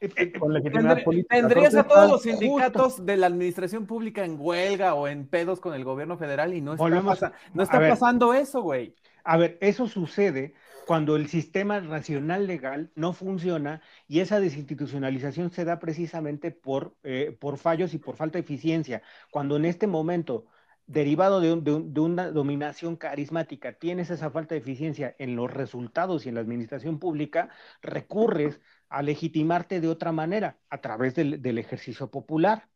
[0.00, 1.36] Eh, eh, con legitimidad política.
[1.36, 5.60] Tendrías a todos está los sindicatos de la administración pública en huelga o en pedos
[5.60, 7.90] con el gobierno federal y no está, Volvemos- pasa- no a está ver.
[7.90, 8.94] pasando eso, güey.
[9.24, 10.54] A ver, eso sucede
[10.88, 17.36] cuando el sistema racional legal no funciona y esa desinstitucionalización se da precisamente por, eh,
[17.38, 19.02] por fallos y por falta de eficiencia.
[19.30, 20.46] Cuando en este momento,
[20.86, 25.36] derivado de, un- de un- de una dominación carismática, tienes esa falta de eficiencia en
[25.36, 27.50] los resultados y en la administración pública,
[27.82, 32.68] recurres a legitimarte de otra manera, a través del, del ejercicio popular.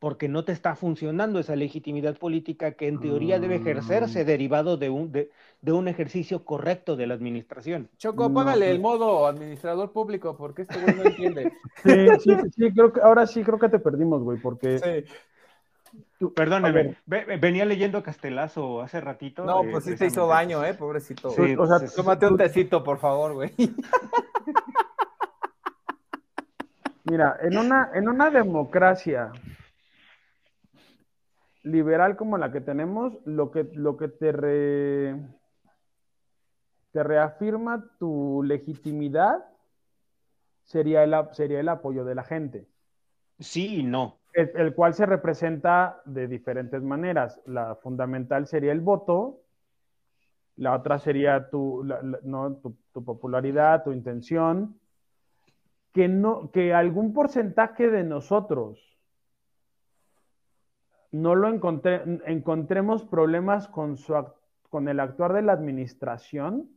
[0.00, 4.90] Porque no te está funcionando esa legitimidad política que en teoría debe ejercerse derivado de
[4.90, 5.30] un, de,
[5.60, 7.88] de un ejercicio correcto de la administración.
[7.98, 11.52] Choco, No, apágale pues- el modo administrador público porque este güey no entiende.
[11.84, 15.04] Sí, sí, sí, creo que ahora sí creo que te perdimos, güey, porque Sí.
[16.18, 19.44] tú- ve- ve- venía leyendo Castelazo hace ratito.
[19.44, 21.30] No, eh, pues sí te hizo daño, eh, pobrecito.
[21.30, 23.50] Sí, o sea, Tómate un tecito, por favor, güey.
[27.04, 29.32] mira, en una, en una democracia
[31.62, 35.16] liberal como la que tenemos, lo que, lo que te, re-
[36.92, 39.44] te reafirma tu legitimidad
[40.64, 42.66] sería el, sería el apoyo de la gente.
[43.38, 44.18] Sí y no.
[44.32, 47.40] el, el cual se representa de diferentes maneras.
[47.46, 49.40] La fundamental sería el voto,
[50.56, 54.80] la otra sería tu, la- la- no, tu, tu popularidad, tu intención,
[55.92, 58.97] que, no, que algún porcentaje de nosotros
[61.10, 64.14] no lo encontré, encontremos problemas con, su,
[64.68, 66.68] con el actuar de la administración,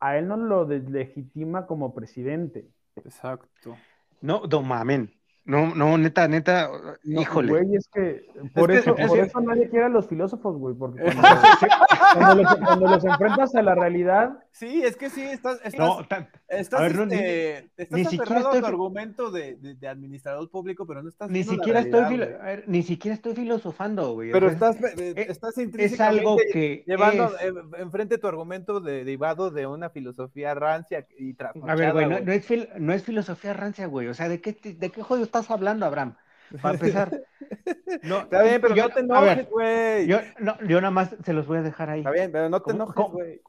[0.00, 2.68] a él no lo deslegitima como presidente.
[2.96, 3.76] Exacto.
[4.20, 5.12] No, no mamen.
[5.44, 6.70] No, no, neta, neta,
[7.02, 7.48] No, híjole.
[7.50, 11.02] Güey, es que por, eso, es por eso nadie quiere a los filósofos, güey, porque
[12.14, 15.78] cuando, cuando los, cuando los enfrentas a la realidad, Sí, es que sí, estás, estás,
[15.78, 19.74] No, estás, ver, no, este, estás ni siquiera aferrado a estoy tu argumento de, de-
[19.74, 24.12] de administrador público, pero no estás ni siquiera estoy realidad, ver, ni siquiera estoy filosofando,
[24.12, 24.30] güey.
[24.30, 28.18] Pero O sea, estás, eh, es- estás es intrínsecamente algo que llevando es- eh, enfrente
[28.18, 31.34] tu argumento de, derivado de una filosofía rancia y
[31.66, 34.08] A ver, güey, no, es fil- no es filosofía rancia, güey.
[34.08, 36.14] O sea, ¿de qué, te- ¿de qué juego estás hablando, Abraham?
[36.60, 37.10] Para empezar.
[38.02, 40.06] No, Está bien, pero yo- no te enojes, güey.
[40.06, 42.00] Yo, no, yo nada más se los voy a dejar ahí.
[42.00, 43.40] Está bien, pero no te ¿Cómo- enojes, güey.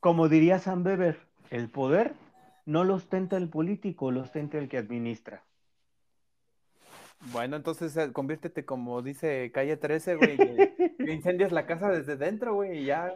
[0.00, 1.18] Como diría Sam Weber,
[1.50, 2.14] el poder
[2.66, 5.42] no lo ostenta el político, lo ostenta el que administra.
[7.32, 12.16] Bueno, entonces eh, conviértete como dice Calle 13, güey, que, que incendias la casa desde
[12.16, 13.12] dentro, güey, y ya.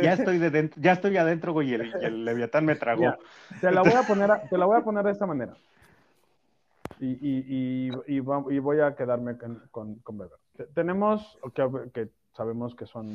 [0.00, 3.00] Ya estoy de dentro, ya estoy adentro, güey, y el, y el leviatán me tragó.
[3.00, 3.18] Mira,
[3.60, 5.54] te la voy a poner, a- te la voy a poner de esta manera.
[7.00, 10.38] Y, y- y- y voy a quedarme con, con, con Weber.
[10.56, 13.06] Te- Tenemos, que, que sabemos que son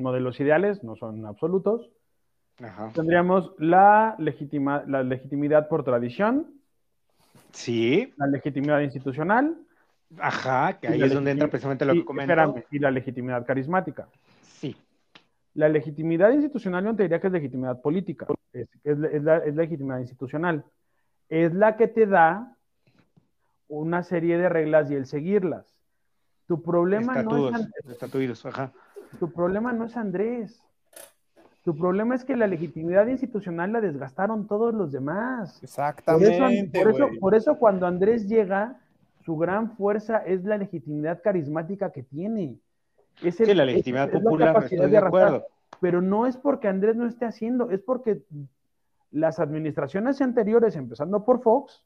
[0.00, 1.88] modelos ideales, no son absolutos.
[2.62, 2.90] Ajá.
[2.94, 6.46] Tendríamos la, legitima- la legitimidad por tradición,
[7.52, 9.56] Sí, la legitimidad institucional.
[10.18, 12.32] ajá, que ahí es donde entra precisamente lo y- que comento.
[12.32, 14.08] espérame, y la legitimidad carismática.
[14.42, 14.76] Sí,
[15.54, 19.36] La legitimidad institucional yo te diría que es legitimidad política, es, es la- es la,
[19.38, 20.64] es legitimidad institucional.
[21.28, 22.56] Es la que te da
[23.68, 25.66] una serie de reglas y el seguirlas.
[26.46, 28.72] Tu problema, no es, estatutos, ajá.
[29.18, 30.62] Tu problema no es Andrés.
[31.62, 35.50] Tu problema es que la legitimidad institucional la desgastaron todos los demás.
[35.50, 38.80] Por eso, Exactamente, por, eso, por eso cuando Andrés llega,
[39.24, 42.56] su gran fuerza es la legitimidad carismática que tiene.
[43.22, 45.26] Es el- Sí, la es- legitimidad es la popular, estoy de arrastrar.
[45.26, 45.46] acuerdo.
[45.80, 48.22] Pero no es porque Andrés no esté haciendo, es porque
[49.10, 51.82] las administraciones anteriores, empezando por Fox,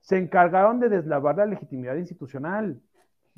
[0.00, 2.80] se encargaron de deslavar la legitimidad institucional.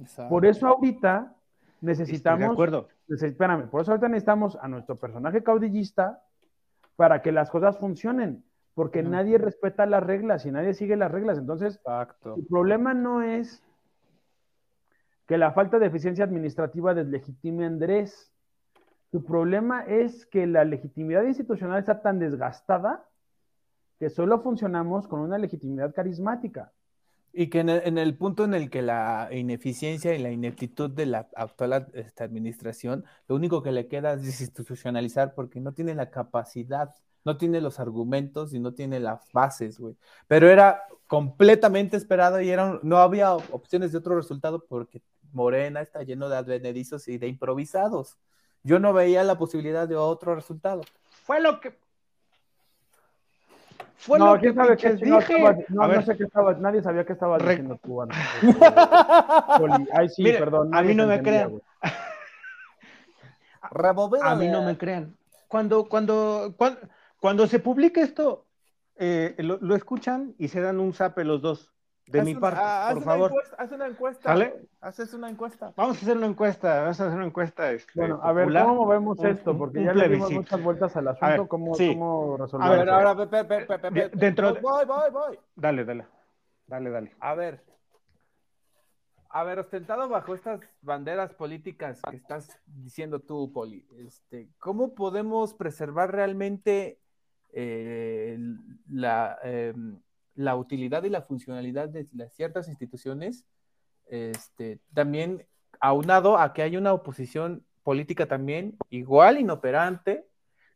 [0.00, 0.28] Exacto.
[0.30, 1.32] Por eso ahorita
[1.76, 2.88] Estoy de necesitamos acuerdo.
[3.08, 6.22] Neces- Espérame, por eso ahorita necesitamos a nuestro personaje caudillista
[6.96, 11.38] para que las cosas funcionen, porque nadie respeta las reglas y nadie sigue las reglas.
[11.38, 12.34] Entonces, Exacto.
[12.36, 13.62] el problema no es
[15.26, 18.32] que la falta de eficiencia administrativa deslegitime a Andrés.
[19.10, 23.04] Tu problema es que la legitimidad institucional está tan desgastada
[23.98, 26.72] que solo funcionamos con una legitimidad carismática.
[27.38, 30.88] Y que en el, en el punto en el que la ineficiencia y la ineptitud
[30.90, 35.94] de la actual esta administración, lo único que le queda es desinstitucionalizar porque no tiene
[35.94, 36.94] la capacidad,
[37.26, 39.98] no tiene los argumentos y no tiene las bases, güey.
[40.26, 46.02] Pero era completamente esperado y era, no había opciones de otro resultado porque Morena está
[46.04, 48.16] lleno de advenedizos y de improvisados.
[48.62, 50.80] Yo no veía la posibilidad de otro resultado.
[51.10, 51.78] Fue lo que.
[53.96, 55.36] Fue no, lo quién que sabe chingados dije.
[55.46, 58.16] estaba- no, A no sé qué estaba, nadie sabía qué estaba Re- diciendo tú antes.
[59.58, 59.88] Poli.
[59.92, 60.74] Ay, sí, Mire, perdón.
[60.74, 61.60] a mí no me crean.
[64.22, 65.16] A mí no me crean.
[65.48, 66.78] Cuando, cuando, cuando,
[67.20, 68.46] cuando se publique esto,
[68.96, 71.72] eh, lo, lo escuchan y se dan un zape los dos.
[72.06, 73.30] De Haz mi una- parte, ah, haz por una favor.
[73.30, 74.22] encuesta, haz una encuesta.
[74.22, 74.54] ¿Sale?
[74.80, 75.72] Haces una encuesta.
[75.76, 77.72] Vamos a hacer una encuesta, vamos a hacer una encuesta.
[77.72, 78.64] este, Bueno, a ver, popular.
[78.64, 79.58] ¿cómo movemos Un- esto?
[79.58, 81.26] Porque ya le dimos muchas vueltas al asunto.
[81.26, 81.88] ver, ¿Cómo, sí.
[81.88, 83.26] cómo ver, A ver, ahora, ve-
[83.90, 85.38] De- dentro de- Voy, voy, voy.
[85.56, 86.06] Dale, dale.
[86.68, 87.12] Dale, dale.
[87.18, 87.64] A ver.
[89.28, 95.54] A ver, ostentado bajo estas banderas políticas que estás diciendo tú, Poli, este, ¿cómo podemos
[95.54, 97.00] preservar realmente
[97.52, 98.38] eh,
[98.90, 99.74] la, eh,
[100.36, 103.44] la utilidad y la funcionalidad de ciertas instituciones?
[104.06, 105.44] Este, también
[105.80, 110.26] aunado a que hay una oposición política también igual inoperante,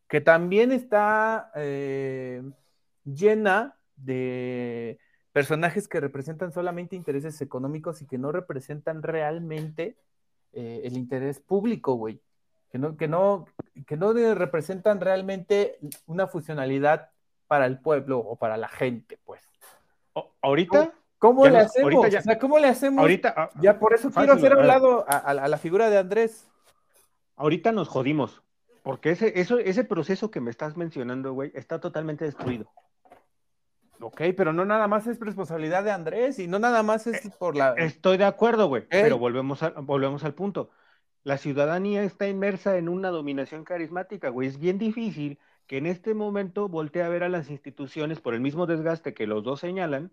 [0.09, 2.43] que también está eh,
[3.05, 4.99] llena de
[5.33, 9.97] personajes que representan solamente intereses económicos y que no representan realmente
[10.53, 12.21] eh, el interés público, güey.
[12.71, 13.47] Que no, que, no,
[13.87, 17.11] que no representan realmente una funcionalidad
[17.49, 19.50] para el pueblo o para la gente, pues.
[20.43, 21.93] Ahorita, ¿Cómo le nos- hacemos?
[21.95, 23.01] ahorita ya- O sea, ¿cómo le hacemos?
[23.03, 24.69] ahorita, ah, Ya por eso Fácil, quiero hacer a a un ver.
[24.69, 26.49] lado a, a la- a la figura de Andrés.
[27.37, 28.43] ahorita nos jodimos.
[28.83, 32.71] Porque ese, eso, ese proceso que me estás mencionando, güey, está totalmente destruido.
[34.01, 37.55] Ok, pero no nada más es responsabilidad de Andrés y no nada más es por
[37.57, 37.75] la...
[37.75, 39.03] Estoy de acuerdo, güey, Ey.
[39.03, 40.71] pero volvemos, a- volvemos al punto.
[41.23, 44.49] La ciudadanía está inmersa en una dominación carismática, güey.
[44.49, 48.41] Es bien difícil que en este momento voltee a ver a las instituciones por el
[48.41, 50.13] mismo desgaste que los dos señalan,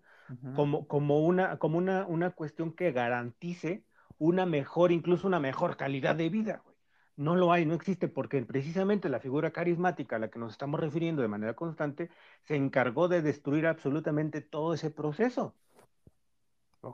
[0.54, 3.82] como, como, una, como una, una cuestión que garantice
[4.18, 6.76] una mejor, incluso una mejor calidad de vida, güey.
[7.16, 10.78] No lo hay, no existe, porque precisamente la figura carismática a la que nos estamos
[10.78, 12.10] refiriendo de manera constante
[12.44, 15.56] se encargó de destruir absolutamente todo ese proceso.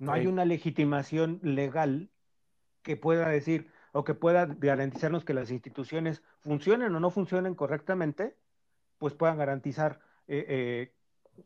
[0.00, 2.11] No hay una legitimación legal
[2.82, 8.36] que pueda decir, o que pueda garantizarnos que las instituciones funcionen o no funcionen correctamente,
[9.05, 10.92] pues puedan garantizar eh, eh,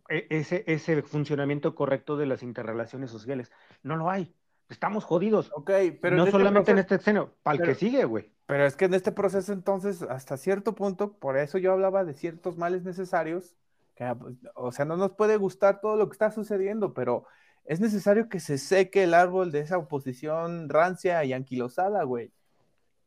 [0.08, 3.50] e, ese, ese funcionamiento correcto de las interrelaciones sociales.
[3.82, 4.32] No lo hay.
[4.68, 5.50] Estamos jodidos.
[5.56, 8.32] Ok, pero no en este solamente en este escenario, para el que sigue, güey.
[8.46, 12.14] Pero es que en este proceso entonces, hasta cierto punto, por eso yo hablaba de
[12.14, 13.56] ciertos males necesarios,
[13.96, 17.26] que, ah, pues, o sea, no nos puede gustar todo lo que está sucediendo, pero
[17.64, 22.30] es necesario que se seque el árbol de esa oposición rancia y anquilosada, güey.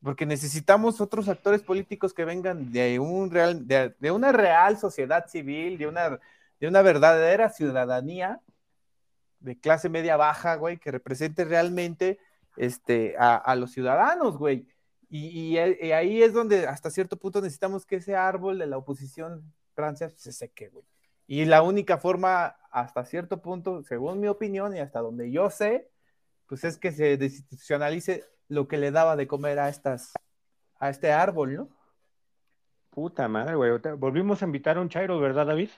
[0.04, 5.78] Porque necesitamos otros actores políticos que vengan de un real, de, una real sociedad civil,
[5.78, 6.20] de una,
[6.60, 8.42] de una verdadera ciudadanía
[9.40, 12.20] de clase media baja, güey, que represente realmente
[12.58, 14.68] este, a, los ciudadanos, güey.
[15.10, 20.10] Y ahí es donde hasta cierto punto necesitamos que ese árbol de la oposición rancia
[20.10, 20.86] se seque, güey.
[21.28, 25.90] Y la única forma, hasta cierto punto, según mi opinión y hasta donde yo sé,
[26.46, 30.12] pues es que se desinstitucionalice lo que le daba de comer a estas,
[30.78, 31.70] a este árbol, ¿no?
[32.90, 33.72] Puta madre, güey.
[33.98, 35.70] Volvimos a invitar a un Chairo, ¿verdad, David?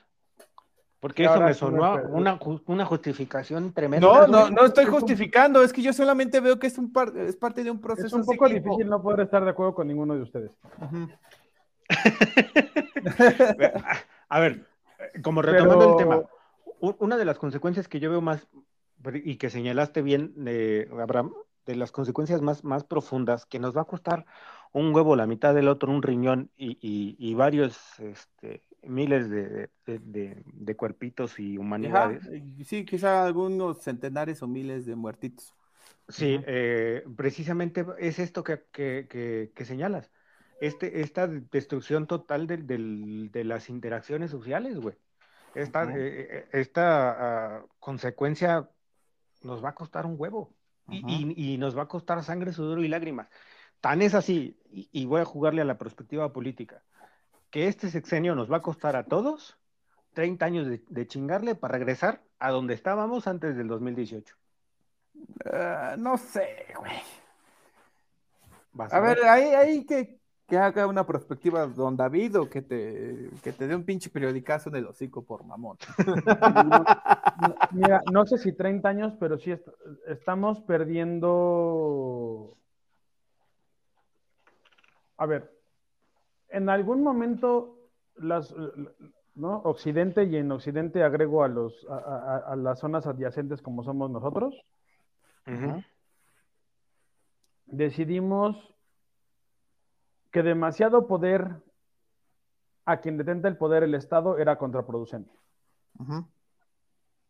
[0.98, 4.08] Porque eso me sonó me una, una justificación tremenda.
[4.08, 7.36] No, no, no estoy justificando, es que yo solamente veo que es, un par- es
[7.36, 10.16] parte de un proceso Es un poco difícil no poder estar de acuerdo con ninguno
[10.16, 10.50] de ustedes.
[14.28, 14.66] A ver,
[15.22, 16.22] como retomando el tema,
[16.80, 18.48] una de las consecuencias que yo veo más,
[19.12, 21.32] y que señalaste bien, eh, Abraham,
[21.66, 24.26] de las consecuencias más, más profundas, que nos va a costar
[24.72, 29.70] un huevo, la mitad del otro, un riñón y, y- y varios este, miles de,
[29.86, 32.22] de- de- de cuerpitos y humanidades.
[32.64, 35.54] sí, quizá algunos centenares o miles de muertitos.
[36.08, 40.10] Sí, eh, precisamente es esto que, que- que- que señalas.
[40.60, 44.96] Este, esta destrucción total de las interacciones sociales, güey.
[45.54, 48.68] Esta, eh, eh, esta ah, consecuencia
[49.42, 50.52] nos va a costar un huevo
[50.90, 53.28] y, y- y nos va a costar sangre, sudor y lágrimas.
[53.80, 56.82] Tan es así, y, y voy a jugarle a la perspectiva política,
[57.50, 59.58] que este sexenio nos va a costar a todos
[60.14, 64.36] 30 años de, de chingarle para regresar a donde estábamos antes del 2018.
[65.52, 66.92] Ah, no sé, güey.
[68.96, 73.52] A ver, ahí, ahí que, que haga una perspectiva don David o que te, que
[73.52, 75.78] te dé un pinche periodicazo en el hocico por mamón.
[77.70, 79.66] Mira, no sé si 30 años, pero sí est-
[80.06, 82.56] estamos perdiendo.
[85.16, 85.50] A ver,
[86.50, 87.78] en algún momento
[88.16, 88.54] las,
[89.34, 89.58] ¿no?
[89.64, 94.10] Occidente y en Occidente agrego a los a, a- a las zonas adyacentes como somos
[94.10, 94.54] nosotros,
[97.66, 98.73] decidimos
[100.34, 101.62] que demasiado poder
[102.86, 105.32] a quien detenta el poder el Estado era contraproducente.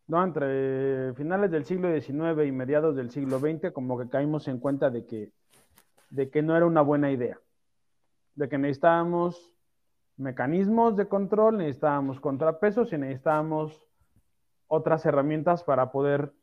[0.07, 4.59] No, entre finales del siglo XIX y mediados del siglo XX, como que caímos en
[4.59, 5.31] cuenta de que,
[6.09, 7.39] de que no era una buena idea,
[8.33, 9.53] de que necesitábamos
[10.17, 13.85] mecanismos de control, necesitábamos contrapesos y necesitábamos
[14.65, 16.33] otras herramientas para poder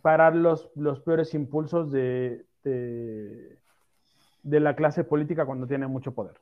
[0.00, 3.61] parar los, los peores impulsos de, de,
[4.42, 6.40] de la clase política cuando tiene mucho poder.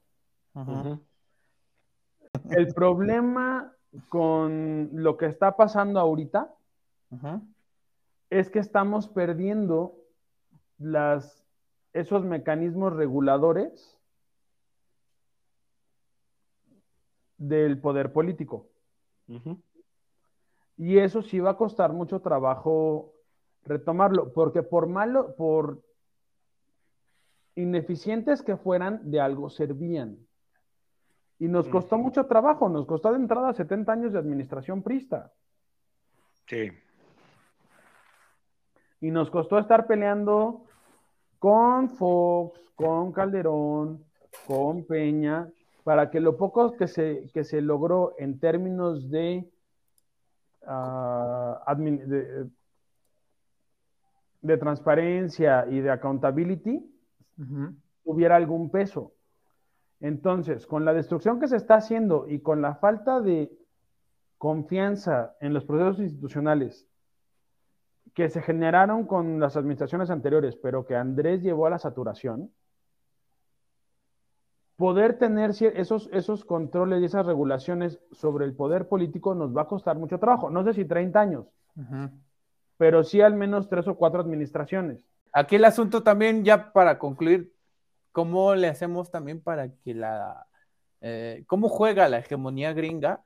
[2.51, 3.73] El problema
[4.09, 6.53] con lo que está pasando ahorita
[8.31, 9.97] es que estamos perdiendo
[10.79, 11.45] las,
[11.93, 13.99] esos mecanismos reguladores
[17.37, 18.67] del poder político.
[20.77, 23.13] Y eso sí va a costar mucho trabajo
[23.65, 25.83] retomarlo, porque por malo, por
[27.55, 30.17] ineficientes que fueran, de algo servían.
[31.39, 35.33] Y nos costó mucho trabajo, nos costó de entrada 70 años de administración prista.
[36.47, 36.71] Sí.
[39.01, 40.67] Y nos costó estar peleando
[41.39, 44.05] con Fox, con Calderón,
[44.47, 45.49] con Peña,
[45.83, 49.51] para que lo poco que se, que se logró en términos de,
[50.63, 52.51] admin- de,
[54.43, 56.87] de transparencia y de accountability
[58.05, 59.13] Tuviera algún peso.
[60.01, 63.53] Entonces, con la destrucción que se está haciendo y con la falta de
[64.39, 66.87] confianza en los procesos institucionales
[68.15, 72.51] que se generaron con las administraciones anteriores, pero que Andrés llevó a la saturación,
[74.77, 79.69] poder tener esos, esos controles y esas regulaciones sobre el poder político nos va a
[79.69, 80.49] costar mucho trabajo.
[80.49, 81.47] No sé si 30 años,
[82.79, 85.07] pero sí al menos tres o cuatro administraciones.
[85.33, 87.55] Aquí el asunto también, ya para concluir,
[88.13, 90.47] ¿cómo le hacemos también para que la...
[91.01, 93.25] eh, ¿Cómo juega la hegemonía gringa,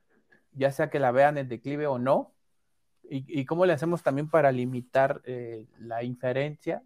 [0.51, 2.33] ya sea que la vean en declive o no?
[3.07, 6.81] ¿Y, cómo le hacemos también para limitar eh, la inferencia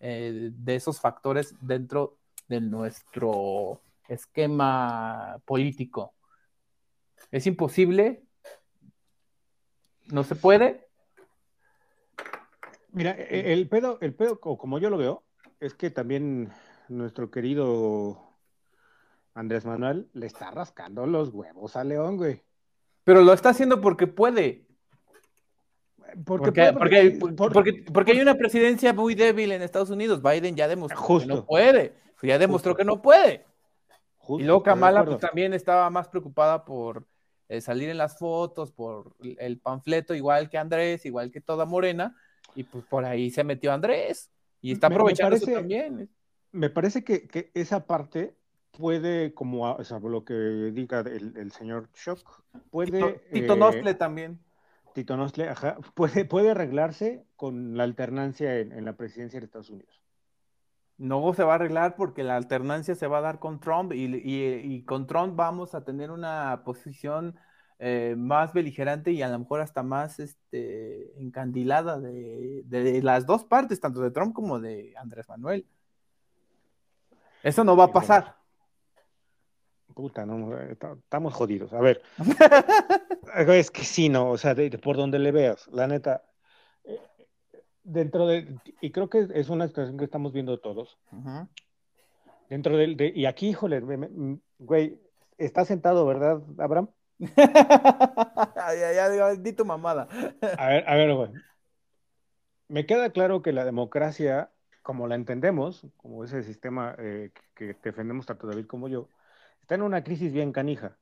[0.00, 2.16] eh, de esos factores dentro
[2.48, 6.14] de nuestro esquema político.
[7.30, 8.24] Es imposible,
[10.06, 10.81] no se puede.
[12.92, 15.24] Mira, e, el pedo, el pedo, como yo lo veo,
[15.60, 16.50] es que también
[16.88, 18.32] nuestro querido
[19.34, 22.42] Andrés Manuel le está rascando los huevos a León, güey.
[23.04, 24.66] Pero lo está haciendo porque puede.
[26.26, 27.18] Porque,
[27.92, 30.22] porque, hay una presidencia muy débil en Estados Unidos.
[30.22, 31.94] Biden ya demostró que no puede.
[32.22, 33.46] Ya demostró que no puede.
[34.38, 37.06] y luego Kamala pues, también estaba más preocupada por
[37.48, 42.14] eh, salir en las fotos, por el panfleto, igual que Andrés, igual que toda Morena.
[42.54, 44.30] Y pues por ahí se metió Andrés.
[44.60, 46.08] Y está aprovechando eso también.
[46.52, 48.36] Me parece que, esa parte
[48.70, 53.20] puede, como o sea, lo que diga el, señor Shock, puede.
[53.32, 54.40] Tito, eh, también.
[54.92, 60.00] Tito Nostle, ajá, puede, puede arreglarse con la alternancia en, la presidencia de Estados Unidos.
[60.98, 64.84] No se va a arreglar porque la alternancia se va a dar con Trump y,
[64.84, 67.36] con Trump vamos a tener una posición
[67.84, 73.42] eh, más beligerante y a lo mejor hasta más este, encandilada de, de, las dos
[73.42, 75.66] partes, tanto de Trump como de Andrés Manuel.
[77.42, 78.36] Eso no va a pasar.
[79.96, 81.72] Puta, no, estamos jodidos.
[81.72, 82.02] A ver,
[83.48, 86.22] es que sí, no, o sea, por donde le veas, la neta,
[86.84, 87.00] eh,
[87.82, 91.00] dentro de, y creo que es una situación que estamos viendo todos,
[92.48, 93.80] dentro del, de, y aquí, híjole,
[94.60, 95.00] güey,
[95.36, 96.88] está sentado, ¿verdad, Abraham?
[98.78, 100.08] ya, ya, di tu mamada.
[100.58, 101.30] a ver, a ver, güey.
[102.68, 104.50] Me queda claro que la democracia,
[104.82, 109.08] como la entendemos, como ese sistema eh, que defendemos tanto David como yo,
[109.60, 110.96] está en una crisis bien canija.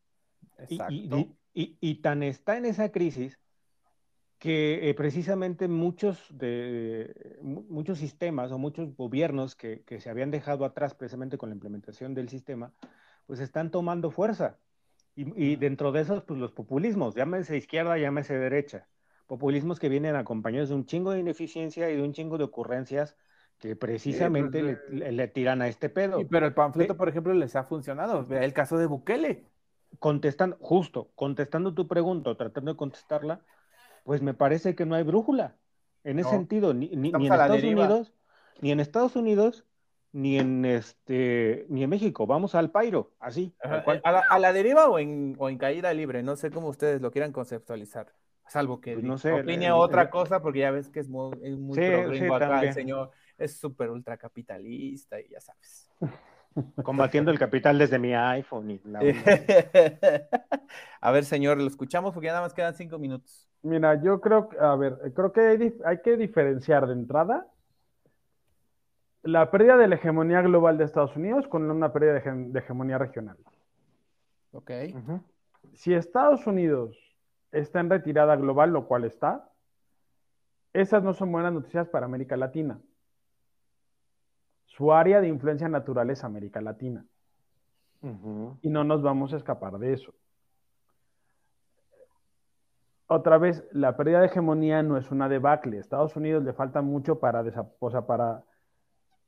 [0.88, 3.38] Y, y, tan está en esa crisis
[4.38, 10.64] que eh, precisamente muchos, de, muchos sistemas o muchos gobiernos que, que, se habían dejado
[10.64, 12.72] atrás precisamente con la implementación del sistema,
[13.26, 14.58] pues están tomando fuerza.
[15.14, 18.86] Y, dentro de esos, pues los populismos, llámese izquierda, llámese derecha.
[19.26, 23.16] Populismos que vienen acompañados de un chingo de ineficiencia y de un chingo de ocurrencias
[23.58, 26.26] que precisamente pues, le, tiran a este pedo.
[26.28, 28.26] pero el panfleto, por ejemplo, les ha funcionado.
[28.30, 29.44] El caso de Bukele.
[29.98, 33.40] Contestando, justo, contestando tu pregunta, tratando de contestarla,
[34.04, 35.56] pues me parece que no hay brújula.
[36.04, 38.12] En ese sentido, ni, ni, en Estados Unidos,
[38.60, 39.66] ni en Estados Unidos,
[40.12, 42.26] ni en este, ni en México.
[42.26, 43.54] Vamos al pairo, así.
[43.62, 47.32] a, la, deriva o en, o en caída libre, no sé cómo ustedes lo quieran
[47.32, 48.12] conceptualizar.
[48.46, 51.56] Salvo que pues no sé, opine otra cosa, porque ya ves que es muy, es
[51.56, 55.90] muy acá el señor es súper ultracapitalista y ya sabes.
[56.84, 58.70] Combatiendo el capital desde mi iPhone.
[58.70, 58.80] Y
[61.00, 63.48] a ver, señor, lo escuchamos porque ya nada más quedan cinco minutos.
[63.62, 67.46] Mira, yo creo, a ver, creo que hay, que diferenciar de entrada
[69.22, 73.36] la pérdida de la hegemonía global de Estados Unidos con una pérdida de, hegemonía regional.
[74.52, 74.70] Ok.
[75.74, 76.98] Si Estados Unidos
[77.52, 79.50] está en retirada global, lo cual está,
[80.72, 82.80] esas no son buenas noticias para América Latina.
[84.66, 87.04] Su área de influencia natural es América Latina.
[88.62, 90.14] Y no nos vamos a escapar de eso.
[93.08, 95.78] Otra vez, la pérdida de hegemonía no es una debacle.
[95.78, 98.44] Estados Unidos le falta mucho para, o para,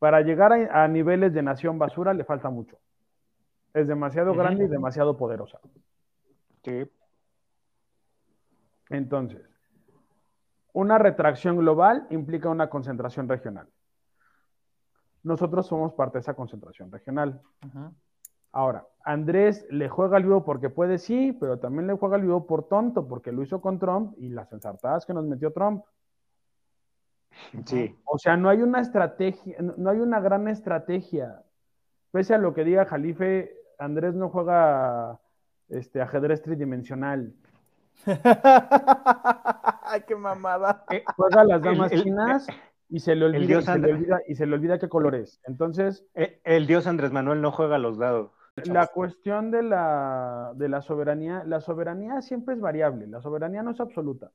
[0.03, 2.77] para llegar a, niveles de nación basura, le falta mucho.
[3.73, 5.61] Es demasiado grande y demasiado poderosa.
[8.91, 9.49] Entonces,
[10.73, 13.69] una retracción global implica una concentración regional.
[15.23, 17.41] Nosotros somos parte de esa concentración regional.
[18.51, 22.45] Ahora, Andrés le juega al vivo porque puede, sí, pero también le juega al vivo
[22.45, 25.85] por tonto, porque lo hizo con Trump y las ensartadas que nos metió Trump.
[27.65, 27.97] Sí.
[28.05, 31.43] O sea, no hay una estrategia, no hay una gran estrategia.
[32.11, 35.19] Pese a lo que diga Jalife, Andrés no juega
[35.69, 37.35] este ajedrez tridimensional.
[39.85, 40.85] Ay, qué mamada.
[40.91, 42.47] Eh, juega las damas chinas
[42.89, 43.61] y se le olvida,
[44.29, 45.41] y se le olvida, qué color es.
[45.45, 46.05] Entonces.
[46.15, 48.31] Eh, el, dios Andrés Manuel no juega los dados.
[48.67, 53.71] La cuestión de la, de la soberanía, la soberanía siempre es variable, la soberanía no
[53.71, 54.31] es absoluta.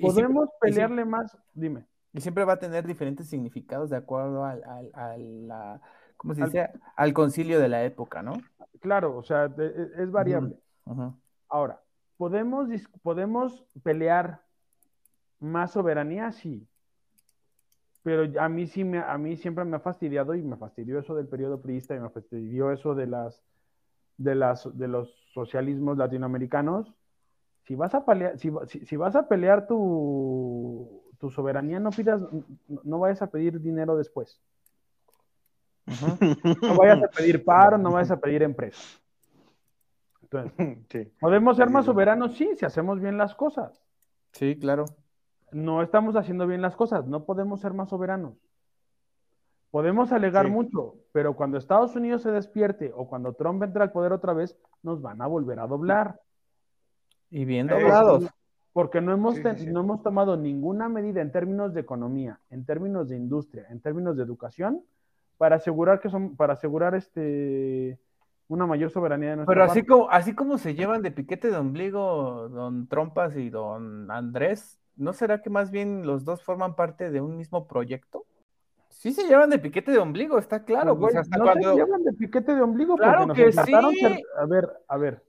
[0.00, 1.86] Podemos pelearle más, dime.
[2.12, 4.60] Y siempre va a tener diferentes significados de acuerdo al,
[5.46, 5.80] la,
[6.16, 6.70] ¿cómo se dice?
[6.96, 8.34] Al, concilio de la época, ¿no?
[8.80, 10.58] Claro, o sea, e, es, variable.
[11.48, 11.82] Ahora,
[12.16, 12.68] ¿podemos,
[13.02, 14.42] ¿podemos pelear
[15.40, 16.32] más soberanía?
[16.32, 16.66] Sí
[18.06, 21.16] pero a mí sí me, a mí siempre me ha fastidiado y me fastidió eso
[21.16, 23.42] del periodo priista y me fastidió eso de las
[24.16, 26.94] de las de los socialismos latinoamericanos.
[27.66, 32.22] Si vas a pelear, si, vas a pelear tu, tu soberanía, no pidas,
[32.84, 34.40] no vayas a pedir dinero después.
[35.86, 38.80] No vayas a pedir paro, no vayas a pedir empresa.
[40.22, 42.36] Entonces, ¿podemos ser más soberanos?
[42.36, 43.82] Sí, si hacemos bien las cosas.
[44.32, 44.84] Sí, claro.
[45.52, 48.34] No estamos haciendo bien las cosas, no podemos ser más soberanos.
[49.70, 54.12] Podemos alegar mucho, pero cuando Estados Unidos se despierte o cuando Trump entre al poder
[54.12, 56.20] otra vez, nos van a volver a doblar.
[57.30, 58.26] Y bien doblados.
[58.72, 63.16] porque no hemos, no hemos tomado ninguna medida en términos de economía, en términos de
[63.16, 64.82] industria, en términos de educación,
[65.38, 67.98] para asegurar que son, para asegurar este
[68.48, 71.56] una mayor soberanía de nuestra Pero así como, así como se llevan de piquete de
[71.56, 77.10] ombligo don Trompas y don Andrés, ¿no será que más bien los dos forman parte
[77.10, 78.24] de un mismo proyecto?
[78.88, 80.98] Sí se llevan de piquete de ombligo, está claro.
[80.98, 82.96] Pues, pues no se llevan de piquete de ombligo.
[82.96, 83.72] Claro que sí.
[83.74, 85.22] A ver, a ver.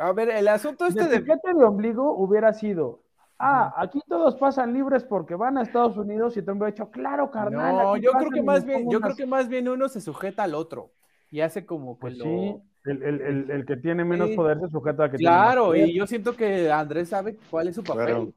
[0.00, 1.20] A ver, el asunto este de...
[1.20, 3.02] piquete de ombligo hubiera sido,
[3.38, 7.30] ah, aquí todos pasan libres porque van a Estados Unidos y te han hecho, claro,
[7.30, 7.76] carnal.
[7.76, 10.54] No, yo creo que más bien, yo creo que más bien uno se sujeta al
[10.54, 10.90] otro
[11.30, 12.56] y hace como que pues sí.
[12.86, 17.10] El, que tiene menos poder se sujeta a que Claro, y yo siento que Andrés
[17.10, 18.32] sabe cuál es su papel.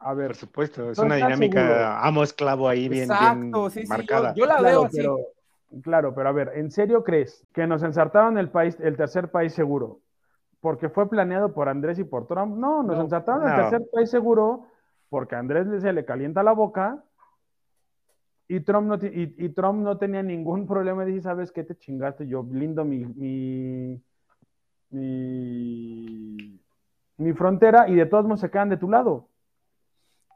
[0.00, 4.34] A ver, por supuesto, es una dinámica amo esclavo ahí bien, marcada.
[4.34, 5.06] yo, la veo así.
[5.82, 9.52] claro, pero a ver, ¿en serio crees que nos ensartaron el país, el tercer país
[9.52, 10.00] seguro?
[10.60, 12.56] Porque fue planeado por Andrés y por Trump.
[12.56, 14.66] No, nos ensartaron el tercer país seguro
[15.08, 17.02] porque a Andrés se le calienta la boca
[18.50, 21.04] y Trump no, y, Trump no tenía ningún problema.
[21.04, 22.26] Dice, ¿sabes qué te chingaste?
[22.26, 24.02] Yo blindo mi, mi,
[24.90, 26.60] mi,
[27.16, 29.28] mi frontera y de todos modos se quedan de tu lado.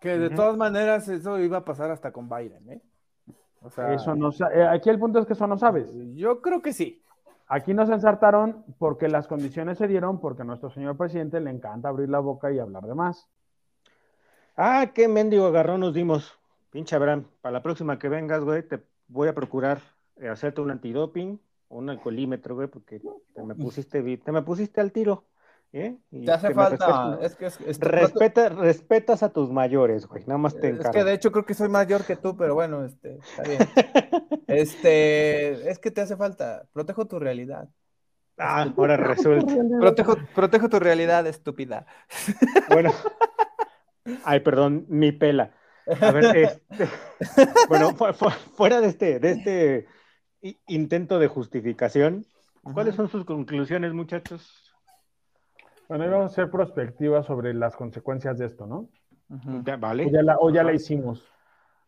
[0.01, 2.83] Que de todas maneras eso iba a pasar hasta con Biden, ¿eh?
[3.63, 5.91] O sea, eso no, eh, aquí el punto es que eso no sabes.
[6.15, 7.03] Yo creo que sí.
[7.55, 11.89] Aquí nos ensartaron porque las condiciones se dieron porque a nuestro señor presidente le encanta
[11.89, 13.29] abrir la boca y hablar de más.
[14.57, 16.37] Ah, qué mendigo agarrón nos dimos.
[16.71, 19.79] Pinche Abraham, para la próxima que vengas, güey, te voy a procurar
[20.17, 21.39] eh, hacerte un antidoping,
[21.69, 23.01] un alcoholímetro, güey, porque
[23.37, 25.23] te me pusiste, te me pusiste al tiro.
[25.77, 25.99] ¿Eh?
[26.25, 27.51] te hace falta, es que
[27.81, 31.55] respeta, respetas a tus mayores, güey, nada más te Es que de hecho creo que
[31.55, 33.59] soy mayor que tú, pero bueno, este, está bien.
[34.47, 37.69] este, es que te hace falta, protejo tu realidad.
[38.39, 39.53] Ah, ahora resulta.
[39.81, 41.87] protejo, protejo tu realidad, estúpida.
[42.69, 42.93] Bueno.
[44.23, 45.55] Ay, perdón, mi pela.
[46.01, 46.89] A ver, este,
[47.69, 47.97] bueno,
[48.57, 49.87] fuera de este, de este
[50.69, 52.27] intento de justificación,
[52.63, 54.64] ¿cuáles son sus conclusiones, muchachos?
[55.89, 58.89] Bueno, vamos a hacer prospectiva sobre las consecuencias de esto, ¿no?
[59.79, 60.07] vale.
[60.41, 61.25] O ya, la, hicimos.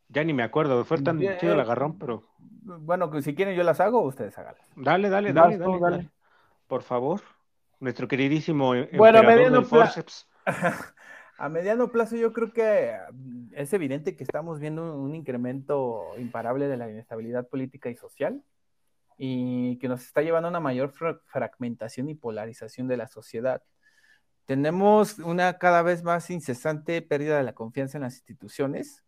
[0.09, 2.22] Ya ni me acuerdo, fue tan chido el agarrón, pero.
[2.38, 4.68] Bueno, si quieren yo las hago, ustedes háganlas.
[4.76, 6.11] Dale, dale, dale, dale,
[6.66, 7.20] Por favor.
[7.78, 8.72] Nuestro queridísimo.
[8.97, 10.03] Bueno, a mediano plazo.
[11.38, 16.68] a mediano plazo, yo creo que mm, es evidente que estamos viendo un incremento imparable
[16.68, 18.42] de la inestabilidad política y social
[19.18, 20.92] y que nos está llevando a una mayor
[21.24, 23.62] fragmentación y polarización de la sociedad
[24.47, 29.05] tenemos una cada vez más incesante pérdida de la confianza en las instituciones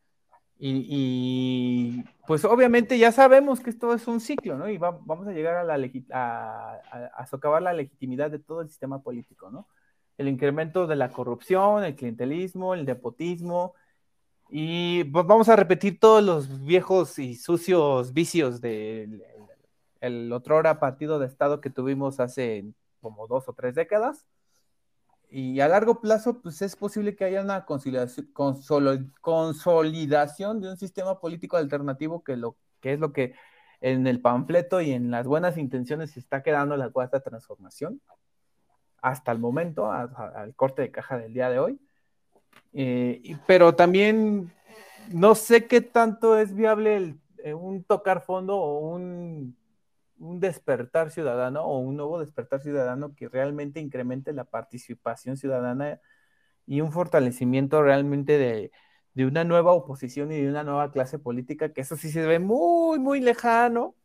[0.60, 4.68] y, pues obviamente ya sabemos que esto es un ciclo, ¿no?
[4.68, 5.78] Y vamos a llegar a, la
[6.10, 9.68] a, socavar la legitimidad de todo el sistema político, ¿no?
[10.16, 13.74] El incremento de la corrupción, el clientelismo, el nepotismo,
[14.50, 19.22] y vamos a repetir todos los viejos y sucios vicios del
[20.00, 22.64] el, otro hora partido de Estado que tuvimos hace
[23.00, 24.26] como dos o tres décadas
[25.30, 31.58] y a largo plazo, pues es posible que haya una consolidación de un sistema político
[31.58, 33.34] alternativo que, lo, que es lo que
[33.80, 38.00] en el panfleto y en las buenas intenciones se está quedando la cuarta transformación
[39.02, 41.78] hasta el momento, al corte de caja del día de hoy.
[42.72, 44.52] Eh, pero también
[45.12, 49.56] no sé qué tanto es viable eh, un tocar fondo o un
[50.18, 56.00] un despertar ciudadano o un nuevo despertar ciudadano que realmente incremente la participación ciudadana
[56.66, 58.72] y un fortalecimiento realmente de,
[59.24, 62.98] una nueva oposición y de una nueva clase política, que eso sí se ve muy,
[63.00, 63.96] muy lejano,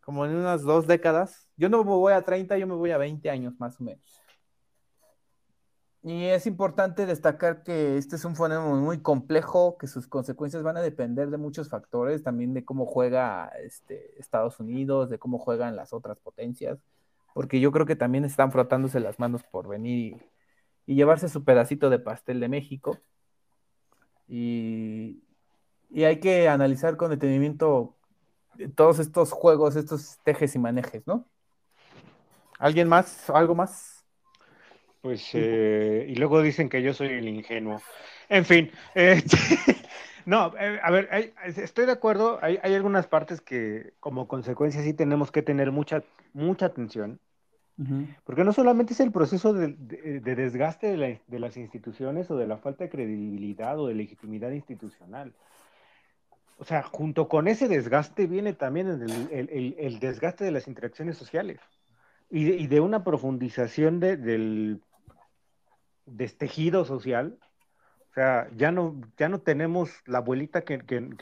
[0.00, 1.48] como en unas dos décadas.
[1.56, 4.22] Yo no me voy a 30, yo me voy a 20 años más o menos.
[6.06, 10.76] Y es importante destacar que este es un fenómeno muy complejo, que sus consecuencias van
[10.76, 15.74] a depender de muchos factores, también de cómo juega este, Estados Unidos, de cómo juegan
[15.74, 16.78] las otras potencias,
[17.34, 20.22] porque yo creo que también están frotándose las manos por venir
[20.86, 22.98] y, llevarse su pedacito de pastel de México.
[24.28, 25.24] Y,
[25.90, 27.96] y hay que analizar con detenimiento
[28.76, 31.26] todos estos juegos, estos tejes y manejes, ¿no?
[32.60, 33.28] ¿Alguien más?
[33.28, 33.95] ¿Algo más?
[35.06, 37.80] Pues, eh, y luego dicen que yo soy el ingenuo.
[38.28, 39.22] En fin, eh,
[40.24, 45.30] no, eh, a ver, estoy de acuerdo, hay, algunas partes que como consecuencia sí tenemos
[45.30, 46.02] que tener mucha,
[46.32, 47.20] mucha atención,
[48.24, 49.68] porque no solamente es el proceso de,
[50.18, 55.34] desgaste de, las instituciones o de la falta de credibilidad o de legitimidad institucional.
[56.58, 58.88] O sea, junto con ese desgaste viene también
[59.30, 61.60] el, desgaste de las interacciones sociales
[62.28, 64.80] y de, una profundización del
[66.06, 67.38] destejido social
[68.16, 70.78] o sea, ya no, ya no tenemos la abuelita que,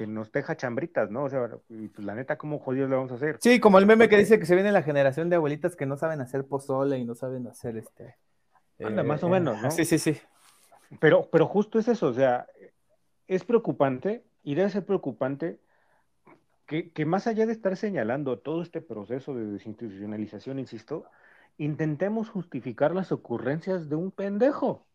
[0.06, 1.24] nos deja chambritas, ¿no?
[1.24, 3.38] O sea, y pues la neta, ¿cómo jodidos le vamos a hacer?
[3.40, 5.96] Sí, como el meme que dice que se viene la generación de abuelitas que no
[5.96, 8.14] saben hacer pozole y no saben hacer este.
[8.78, 9.72] Anda, más o menos, ¿no?
[9.72, 10.16] Sí, sí, sí.
[11.00, 12.46] Pero, pero justo es eso, o sea,
[13.26, 15.58] es preocupante y debe ser preocupante
[16.64, 21.06] que, que más allá de estar señalando todo este proceso de desinstitucionalización, insisto,
[21.58, 24.86] intentemos justificar las ocurrencias de un pendejo.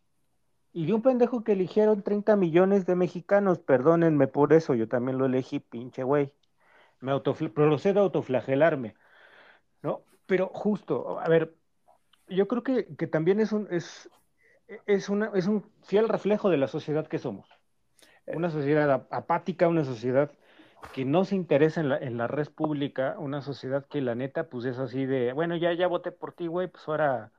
[0.71, 5.17] Y de un pendejo que eligieron 30 millones de mexicanos, perdónenme por eso, yo también
[5.17, 6.31] lo elegí, pinche güey.
[6.99, 8.95] Me procedo a autoflagelarme,
[9.81, 10.03] ¿no?
[10.25, 11.55] Pero justo, a ver,
[12.27, 14.09] yo creo que, también es un, es,
[14.85, 17.49] es, una, es un fiel reflejo de la sociedad que somos.
[18.27, 20.31] Una sociedad apática, una sociedad
[20.93, 24.49] que no se interesa en la, en la red pública, una sociedad que la neta,
[24.49, 27.31] pues es así de, bueno, ya, ya voté por ti, güey, pues ahora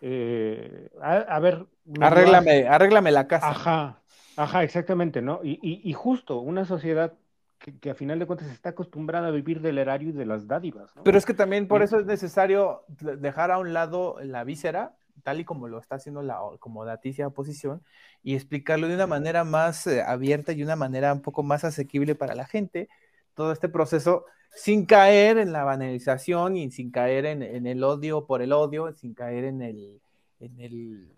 [0.00, 1.66] eh, a, ver.
[2.00, 3.50] Arréglame, arréglame la casa.
[3.50, 4.02] Ajá,
[4.36, 5.40] ajá, exactamente, ¿no?
[5.42, 7.14] Y, justo una sociedad
[7.58, 10.94] que, a final de cuentas está acostumbrada a vivir del erario y de las dádivas.
[10.94, 11.04] ¿no?
[11.04, 15.40] Pero es que también por eso es necesario dejar a un lado la víscera, tal
[15.40, 17.82] y como lo está haciendo la acomodaticia oposición,
[18.22, 22.14] y explicarlo de una manera más eh, abierta y una manera un poco más asequible
[22.14, 22.88] para la gente,
[23.34, 24.24] todo este proceso
[24.56, 29.12] sin caer en la banalización y sin caer en, el odio por el odio, sin
[29.12, 30.00] caer en el,
[30.40, 31.08] en el,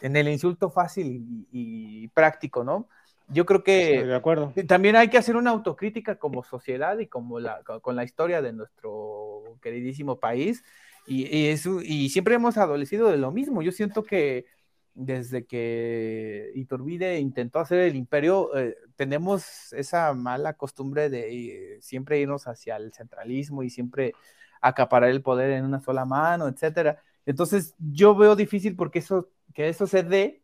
[0.00, 2.88] en el insulto fácil y, práctico, ¿no?
[3.28, 4.52] Yo creo que de acuerdo.
[4.68, 8.52] también hay que hacer una autocrítica como sociedad y como la, con la historia de
[8.52, 10.64] nuestro queridísimo país.
[11.06, 11.54] Y, y,
[11.84, 13.62] y siempre hemos adolecido de lo mismo.
[13.62, 14.46] Yo siento que
[14.94, 22.18] desde que Iturbide intentó hacer el imperio, eh, tenemos esa mala costumbre de eh, siempre
[22.18, 24.14] irnos hacia el centralismo y siempre
[24.60, 27.02] acaparar el poder en una sola mano, etcétera.
[27.26, 30.42] Entonces, yo veo difícil porque eso, que eso se dé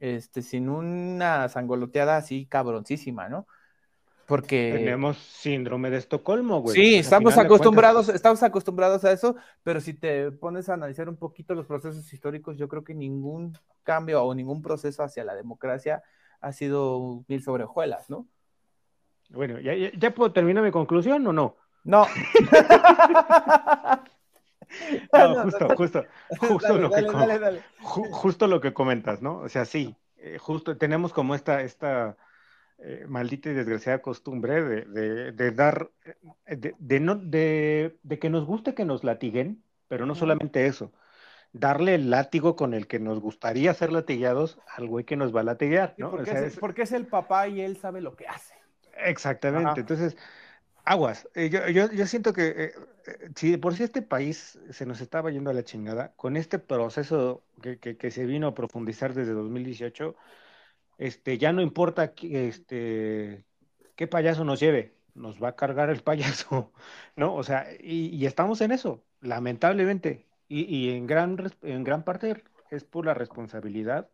[0.00, 3.46] este, sin una sangoloteada así cabroncísima, ¿no?
[4.26, 6.74] Porque tenemos síndrome de Estocolmo, güey.
[6.74, 11.54] Sí, estamos acostumbrados, estamos acostumbrados a eso, pero si te pones a analizar un poquito
[11.54, 16.02] los procesos históricos, yo creo que ningún cambio o ningún proceso hacia la democracia
[16.40, 18.26] ha sido mil sobrejuelas, ¿no?
[19.30, 21.56] Bueno, ¿ya, ya, puedo terminar mi conclusión o no?
[21.84, 22.06] No.
[25.12, 26.04] no, justo, justo,
[26.38, 27.06] justo lo que
[27.80, 29.38] justo lo que comentas, ¿no?
[29.38, 32.16] O sea, sí, eh, justo tenemos como esta, esta
[32.78, 35.90] eh, maldita y desgraciada costumbre de, dar,
[36.46, 40.92] eh, de, no, de, que nos guste que nos latiguen, pero no solamente eso,
[41.52, 45.40] darle el látigo con el que nos gustaría ser latigados al güey que nos va
[45.40, 46.10] a latiguear, ¿no?
[46.10, 48.54] porque, es, el papá y él sabe lo que hace.
[49.04, 50.16] Exactamente, entonces,
[50.84, 52.72] aguas, eh, yo, siento que
[53.36, 57.44] si por si este país se nos estaba yendo a la chingada, con este proceso
[57.62, 60.16] que, que se vino a profundizar desde 2018,
[60.98, 63.44] este, ya no importa este,
[63.96, 66.72] qué payaso nos lleve, nos va a cargar el payaso,
[67.16, 67.34] ¿no?
[67.34, 73.06] O sea, y, estamos en eso, lamentablemente, y, en, gran, en gran parte es por
[73.06, 74.08] la responsabilidad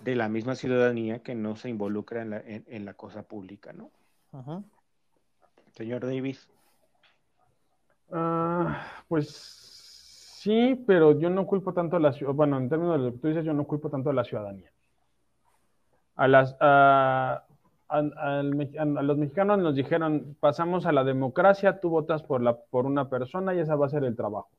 [0.00, 3.90] de la misma ciudadanía que no se involucra en la, en, la cosa pública, ¿no?
[5.72, 6.48] Señor Davis.
[8.10, 13.04] Ah, pues sí, pero yo no culpo tanto a la ciudadanía, bueno, en términos de
[13.04, 14.72] lo que tú dices, yo no culpo tanto a la ciudadanía
[16.16, 17.44] a, las, a,
[17.90, 23.54] los mexicanos nos dijeron, pasamos a la democracia, tú votas por, la, por una persona
[23.54, 24.50] y esa va a ser el trabajo.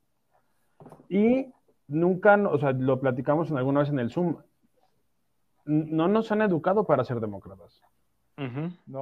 [1.09, 1.47] Y
[1.87, 4.37] nunca, o sea, lo platicamos en alguna vez en el Zoom,
[5.65, 7.81] no nos han educado para ser demócratas.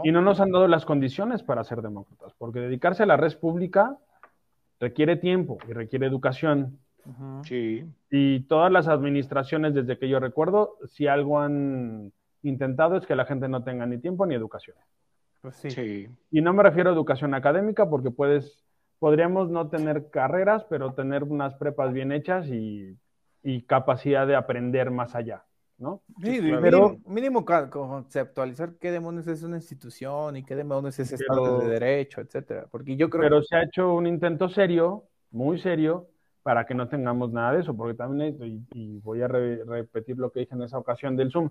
[0.03, 3.37] Y no nos han dado las condiciones para ser demócratas, porque dedicarse a la red
[3.39, 3.97] pública
[4.81, 6.79] requiere tiempo y requiere educación.
[7.43, 7.85] Sí.
[8.11, 12.11] Y todas las administraciones, desde que yo recuerdo, si algo han
[12.43, 14.77] intentado es que la gente no tenga ni tiempo ni educación.
[15.41, 16.07] Pues sí.
[16.31, 18.65] Y no me refiero a educación académica porque puedes,
[18.99, 22.97] podríamos no tener carreras, pero tener unas prepas bien hechas y,
[23.67, 25.43] capacidad de aprender más allá,
[25.77, 26.03] ¿no?
[26.21, 31.67] Sí, pero mínimo, conceptualizar qué demonios es una institución y qué demonios es Estado de
[31.67, 32.67] Derecho, etcétera.
[32.69, 36.09] Porque yo creo Pero se ha hecho un intento serio, muy serio,
[36.43, 38.37] para que no tengamos nada de eso, porque también,
[38.73, 41.49] y, voy a repetir lo que dije en esa ocasión del Zoom,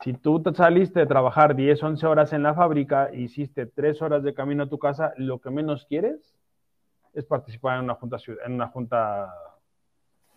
[0.00, 4.22] Si tú te saliste de trabajar 10, 11 horas en la fábrica, hiciste 3 horas
[4.22, 6.36] de camino a tu casa, lo que menos quieres
[7.14, 9.34] es participar en una junta, en una junta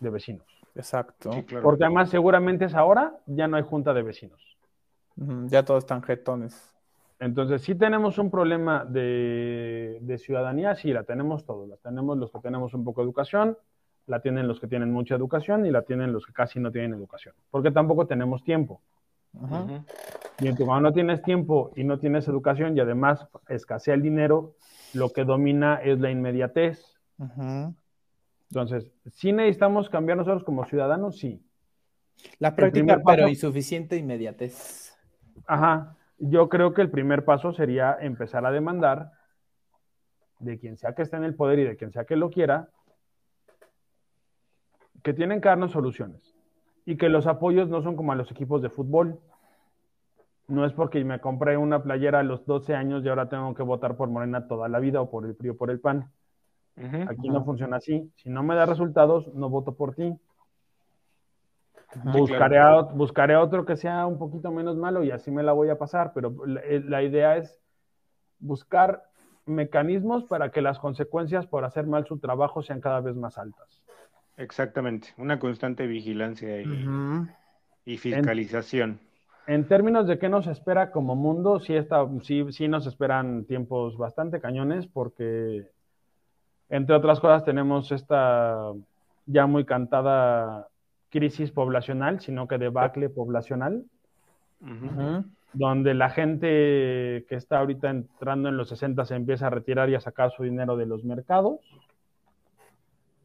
[0.00, 0.46] de vecinos.
[0.74, 1.32] Exacto.
[1.32, 1.62] Sí, claro.
[1.62, 4.40] Porque además seguramente es ahora, ya no hay junta de vecinos.
[5.14, 6.74] Ya todos están jetones.
[7.20, 11.68] Entonces, sí tenemos un problema de, de ciudadanía, sí, la tenemos todos.
[11.68, 13.56] La tenemos los que tenemos un poco de educación,
[14.06, 16.94] la tienen los que tienen mucha educación y la tienen los que casi no tienen
[16.94, 17.34] educación.
[17.50, 18.80] Porque tampoco tenemos tiempo.
[19.34, 24.54] Y entonces, cuando no tienes tiempo y no tienes educación y además escasea el dinero,
[24.92, 26.84] lo que domina es la inmediatez.
[28.50, 31.42] Entonces, sí necesitamos cambiar nosotros como ciudadanos, sí.
[32.38, 34.96] La práctica, paso- pero insuficiente inmediatez.
[35.46, 35.96] Ajá.
[36.18, 39.12] Yo creo que el primer paso sería empezar a demandar
[40.38, 42.68] de quien sea que esté en el poder y de quien sea que lo quiera,
[45.02, 46.31] que tienen que darnos soluciones.
[46.84, 49.18] Y que los apoyos no son como a los equipos de fútbol.
[50.48, 53.62] No es porque me compré una playera a los 12 años y ahora tengo que
[53.62, 56.10] votar por Morena toda la vida o por el frío por el pan.
[57.08, 58.10] Aquí no funciona así.
[58.16, 60.16] Si no me da resultados, no voto por ti.
[62.04, 65.68] Buscaré, a, buscaré otro que sea un poquito menos malo y así me la voy
[65.68, 67.60] a pasar, pero la, la idea es
[68.38, 69.02] buscar
[69.44, 73.82] mecanismos para que las consecuencias por hacer mal su trabajo sean cada vez más altas.
[74.36, 76.62] Exactamente, una constante vigilancia
[77.84, 79.00] y, fiscalización.
[79.46, 83.96] En términos de qué nos espera como mundo, sí, está, sí, sí nos esperan tiempos
[83.98, 85.68] bastante cañones porque,
[86.68, 88.72] entre otras cosas, tenemos esta
[89.26, 90.68] ya muy cantada
[91.10, 93.84] crisis poblacional, sino que debacle poblacional.
[95.52, 99.94] Donde la gente que está ahorita entrando en los 60 se empieza a retirar y
[99.94, 101.60] a sacar su dinero de los mercados.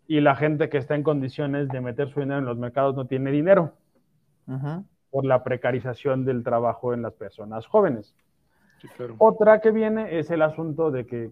[0.08, 3.06] Y la gente que está en condiciones de meter su dinero en los mercados no
[3.06, 3.74] tiene dinero
[5.10, 8.16] por la precarización del trabajo en las personas jóvenes.
[8.82, 9.16] Sí, claro.
[9.18, 11.32] Otra que viene es el asunto de que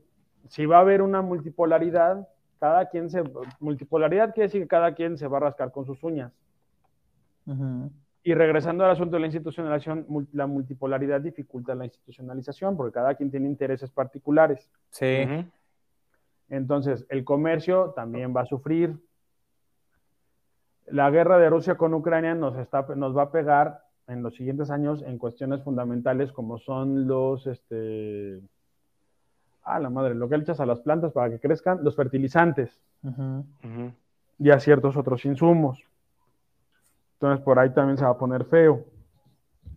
[0.50, 2.28] si va a haber una multipolaridad,
[2.60, 3.24] cada quien se...
[3.60, 6.34] Multipolaridad quiere decir que cada quien se va a rascar con sus uñas.
[8.24, 13.30] Y regresando al asunto de la institucionalización, la multipolaridad dificulta la institucionalización porque cada quien
[13.30, 14.70] tiene intereses particulares.
[14.90, 15.24] Sí.
[15.24, 15.46] Ujú.
[16.50, 19.00] Entonces, el comercio también va a sufrir.
[20.88, 24.70] La guerra de Rusia con Ucrania nos, está, nos va a pegar en los siguientes
[24.70, 28.40] años en cuestiones fundamentales como son los, este,
[29.64, 32.80] ah, la madre, lo que le echas a las plantas para que crezcan, los fertilizantes
[34.38, 35.84] y a ciertos otros insumos.
[37.14, 38.86] Entonces, por ahí también se va a poner feo.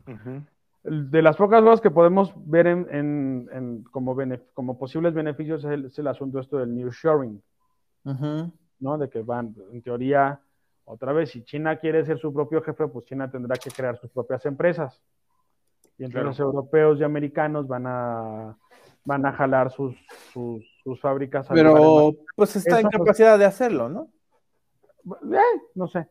[0.06, 0.42] Ujú.
[0.90, 4.16] De las pocas cosas que podemos ver en, en- en como,
[4.54, 7.42] como posibles beneficios es el, es el asunto esto del nearshoring,
[8.04, 8.52] Ujú.
[8.80, 8.98] ¿no?
[8.98, 10.40] De que van, en teoría,
[10.84, 14.10] otra vez, si China quiere ser su propio jefe, pues China tendrá que crear sus
[14.10, 15.00] propias empresas.
[15.98, 16.28] Y entonces Claro.
[16.28, 18.56] los europeos y americanos van a,
[19.04, 19.94] van a jalar sus,
[20.32, 24.08] sus, sus fábricas a Pero pues está en pues- capacidad de hacerlo, ¿no?
[25.32, 26.06] eh, no sé.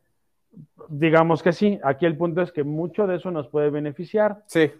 [0.89, 1.80] Digamos que sí.
[1.84, 4.43] Aquí el punto es que mucho de eso nos puede beneficiar.
[4.47, 4.72] Sí.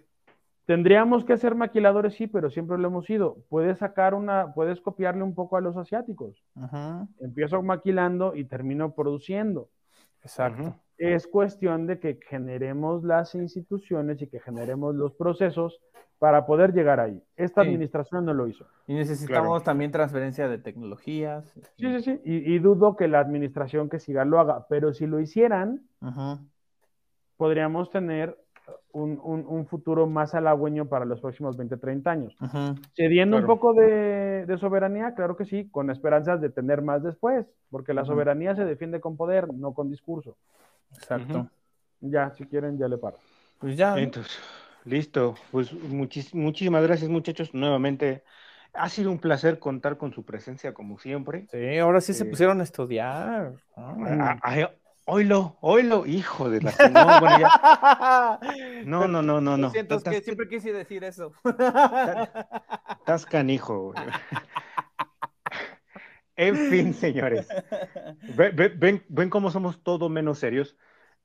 [0.66, 3.38] Tendríamos que ser maquiladores, sí, pero siempre lo hemos sido.
[3.48, 6.44] Puedes sacar una, puedes copiarle un poco a los asiáticos.
[6.56, 7.08] Ujú.
[7.20, 9.70] Empiezo maquilando y termino produciendo.
[10.28, 10.76] Exacto.
[10.98, 15.80] Es cuestión de que generemos las instituciones y que generemos los procesos
[16.20, 17.22] para poder llegar ahí.
[17.36, 17.70] Esta Sí.
[17.70, 18.66] administración no lo hizo.
[18.88, 19.62] Y necesitamos Claro.
[19.64, 21.46] también transferencia de tecnologías.
[21.78, 22.22] Sí, sí, sí.
[22.26, 25.88] Y, y dudo que la administración que siga lo haga, pero si lo hicieran,
[27.38, 28.38] podríamos tener
[28.92, 32.36] un, un- un futuro más halagüeño para los próximos 20, 30 años.
[32.42, 32.76] Ujú.
[32.96, 33.56] Cediendo un Claro.
[33.56, 38.02] poco de, de soberanía, claro que sí, con esperanzas de tener más después, porque la
[38.02, 38.12] Ujú.
[38.14, 40.36] soberanía se defiende con poder, no con discurso.
[40.96, 41.40] Exacto.
[41.40, 41.50] Ujú.
[42.02, 43.18] Ya, si quieren, ya le paro.
[43.60, 43.98] Pues ya.
[43.98, 44.38] Entonces,
[44.86, 45.36] listo.
[45.52, 47.54] Pues muchis- muchísimas gracias, muchachos.
[47.54, 48.24] Nuevamente,
[48.74, 51.48] ha sido un placer contar con su presencia, como siempre.
[51.52, 52.30] Sí, ahora sí se Sí.
[52.30, 53.54] pusieron a estudiar.
[53.76, 54.70] Ah, ah,
[55.08, 56.72] oilo, oilo, hijo de la.
[56.92, 58.40] No, bueno, ya.
[58.86, 61.32] No, no, no, no, siento, que Estás- siempre quise decir eso.
[63.00, 63.92] Estás canijo.
[63.94, 64.06] güey.
[66.36, 67.48] En fin, señores.
[68.36, 70.78] Ve- ve- Ven, ven cómo somos todo menos serios.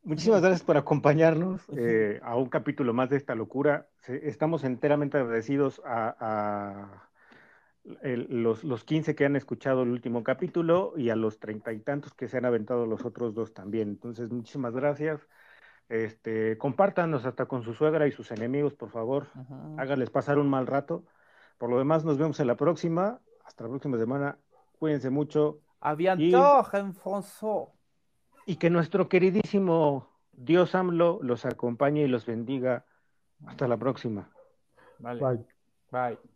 [0.05, 3.89] Muchísimas gracias por acompañarnos eh, a un capítulo más de esta locura.
[4.09, 7.11] Estamos enteramente agradecidos a, a
[8.03, 11.81] el- los, los 15 que han escuchado el último capítulo y a los treinta y
[11.81, 13.89] tantos que se han aventado los otros dos también.
[13.89, 15.21] Entonces, muchísimas gracias.
[15.89, 19.27] Este, compártanos hasta con su suegra y sus enemigos, por favor.
[19.35, 19.81] Ujú.
[19.81, 21.05] Háganles pasar un mal rato.
[21.59, 23.21] Por lo demás, nos vemos en la próxima.
[23.45, 24.39] Hasta la próxima semana.
[24.79, 25.61] Cuídense mucho.
[25.81, 26.23] A bientôt.
[28.47, 32.87] Y que nuestro queridísimo Dios AMLO los acompañe y los bendiga
[33.47, 34.31] Hasta la próxima.
[34.99, 35.21] Vale.
[35.21, 35.47] Bye.
[35.91, 36.32] Bye.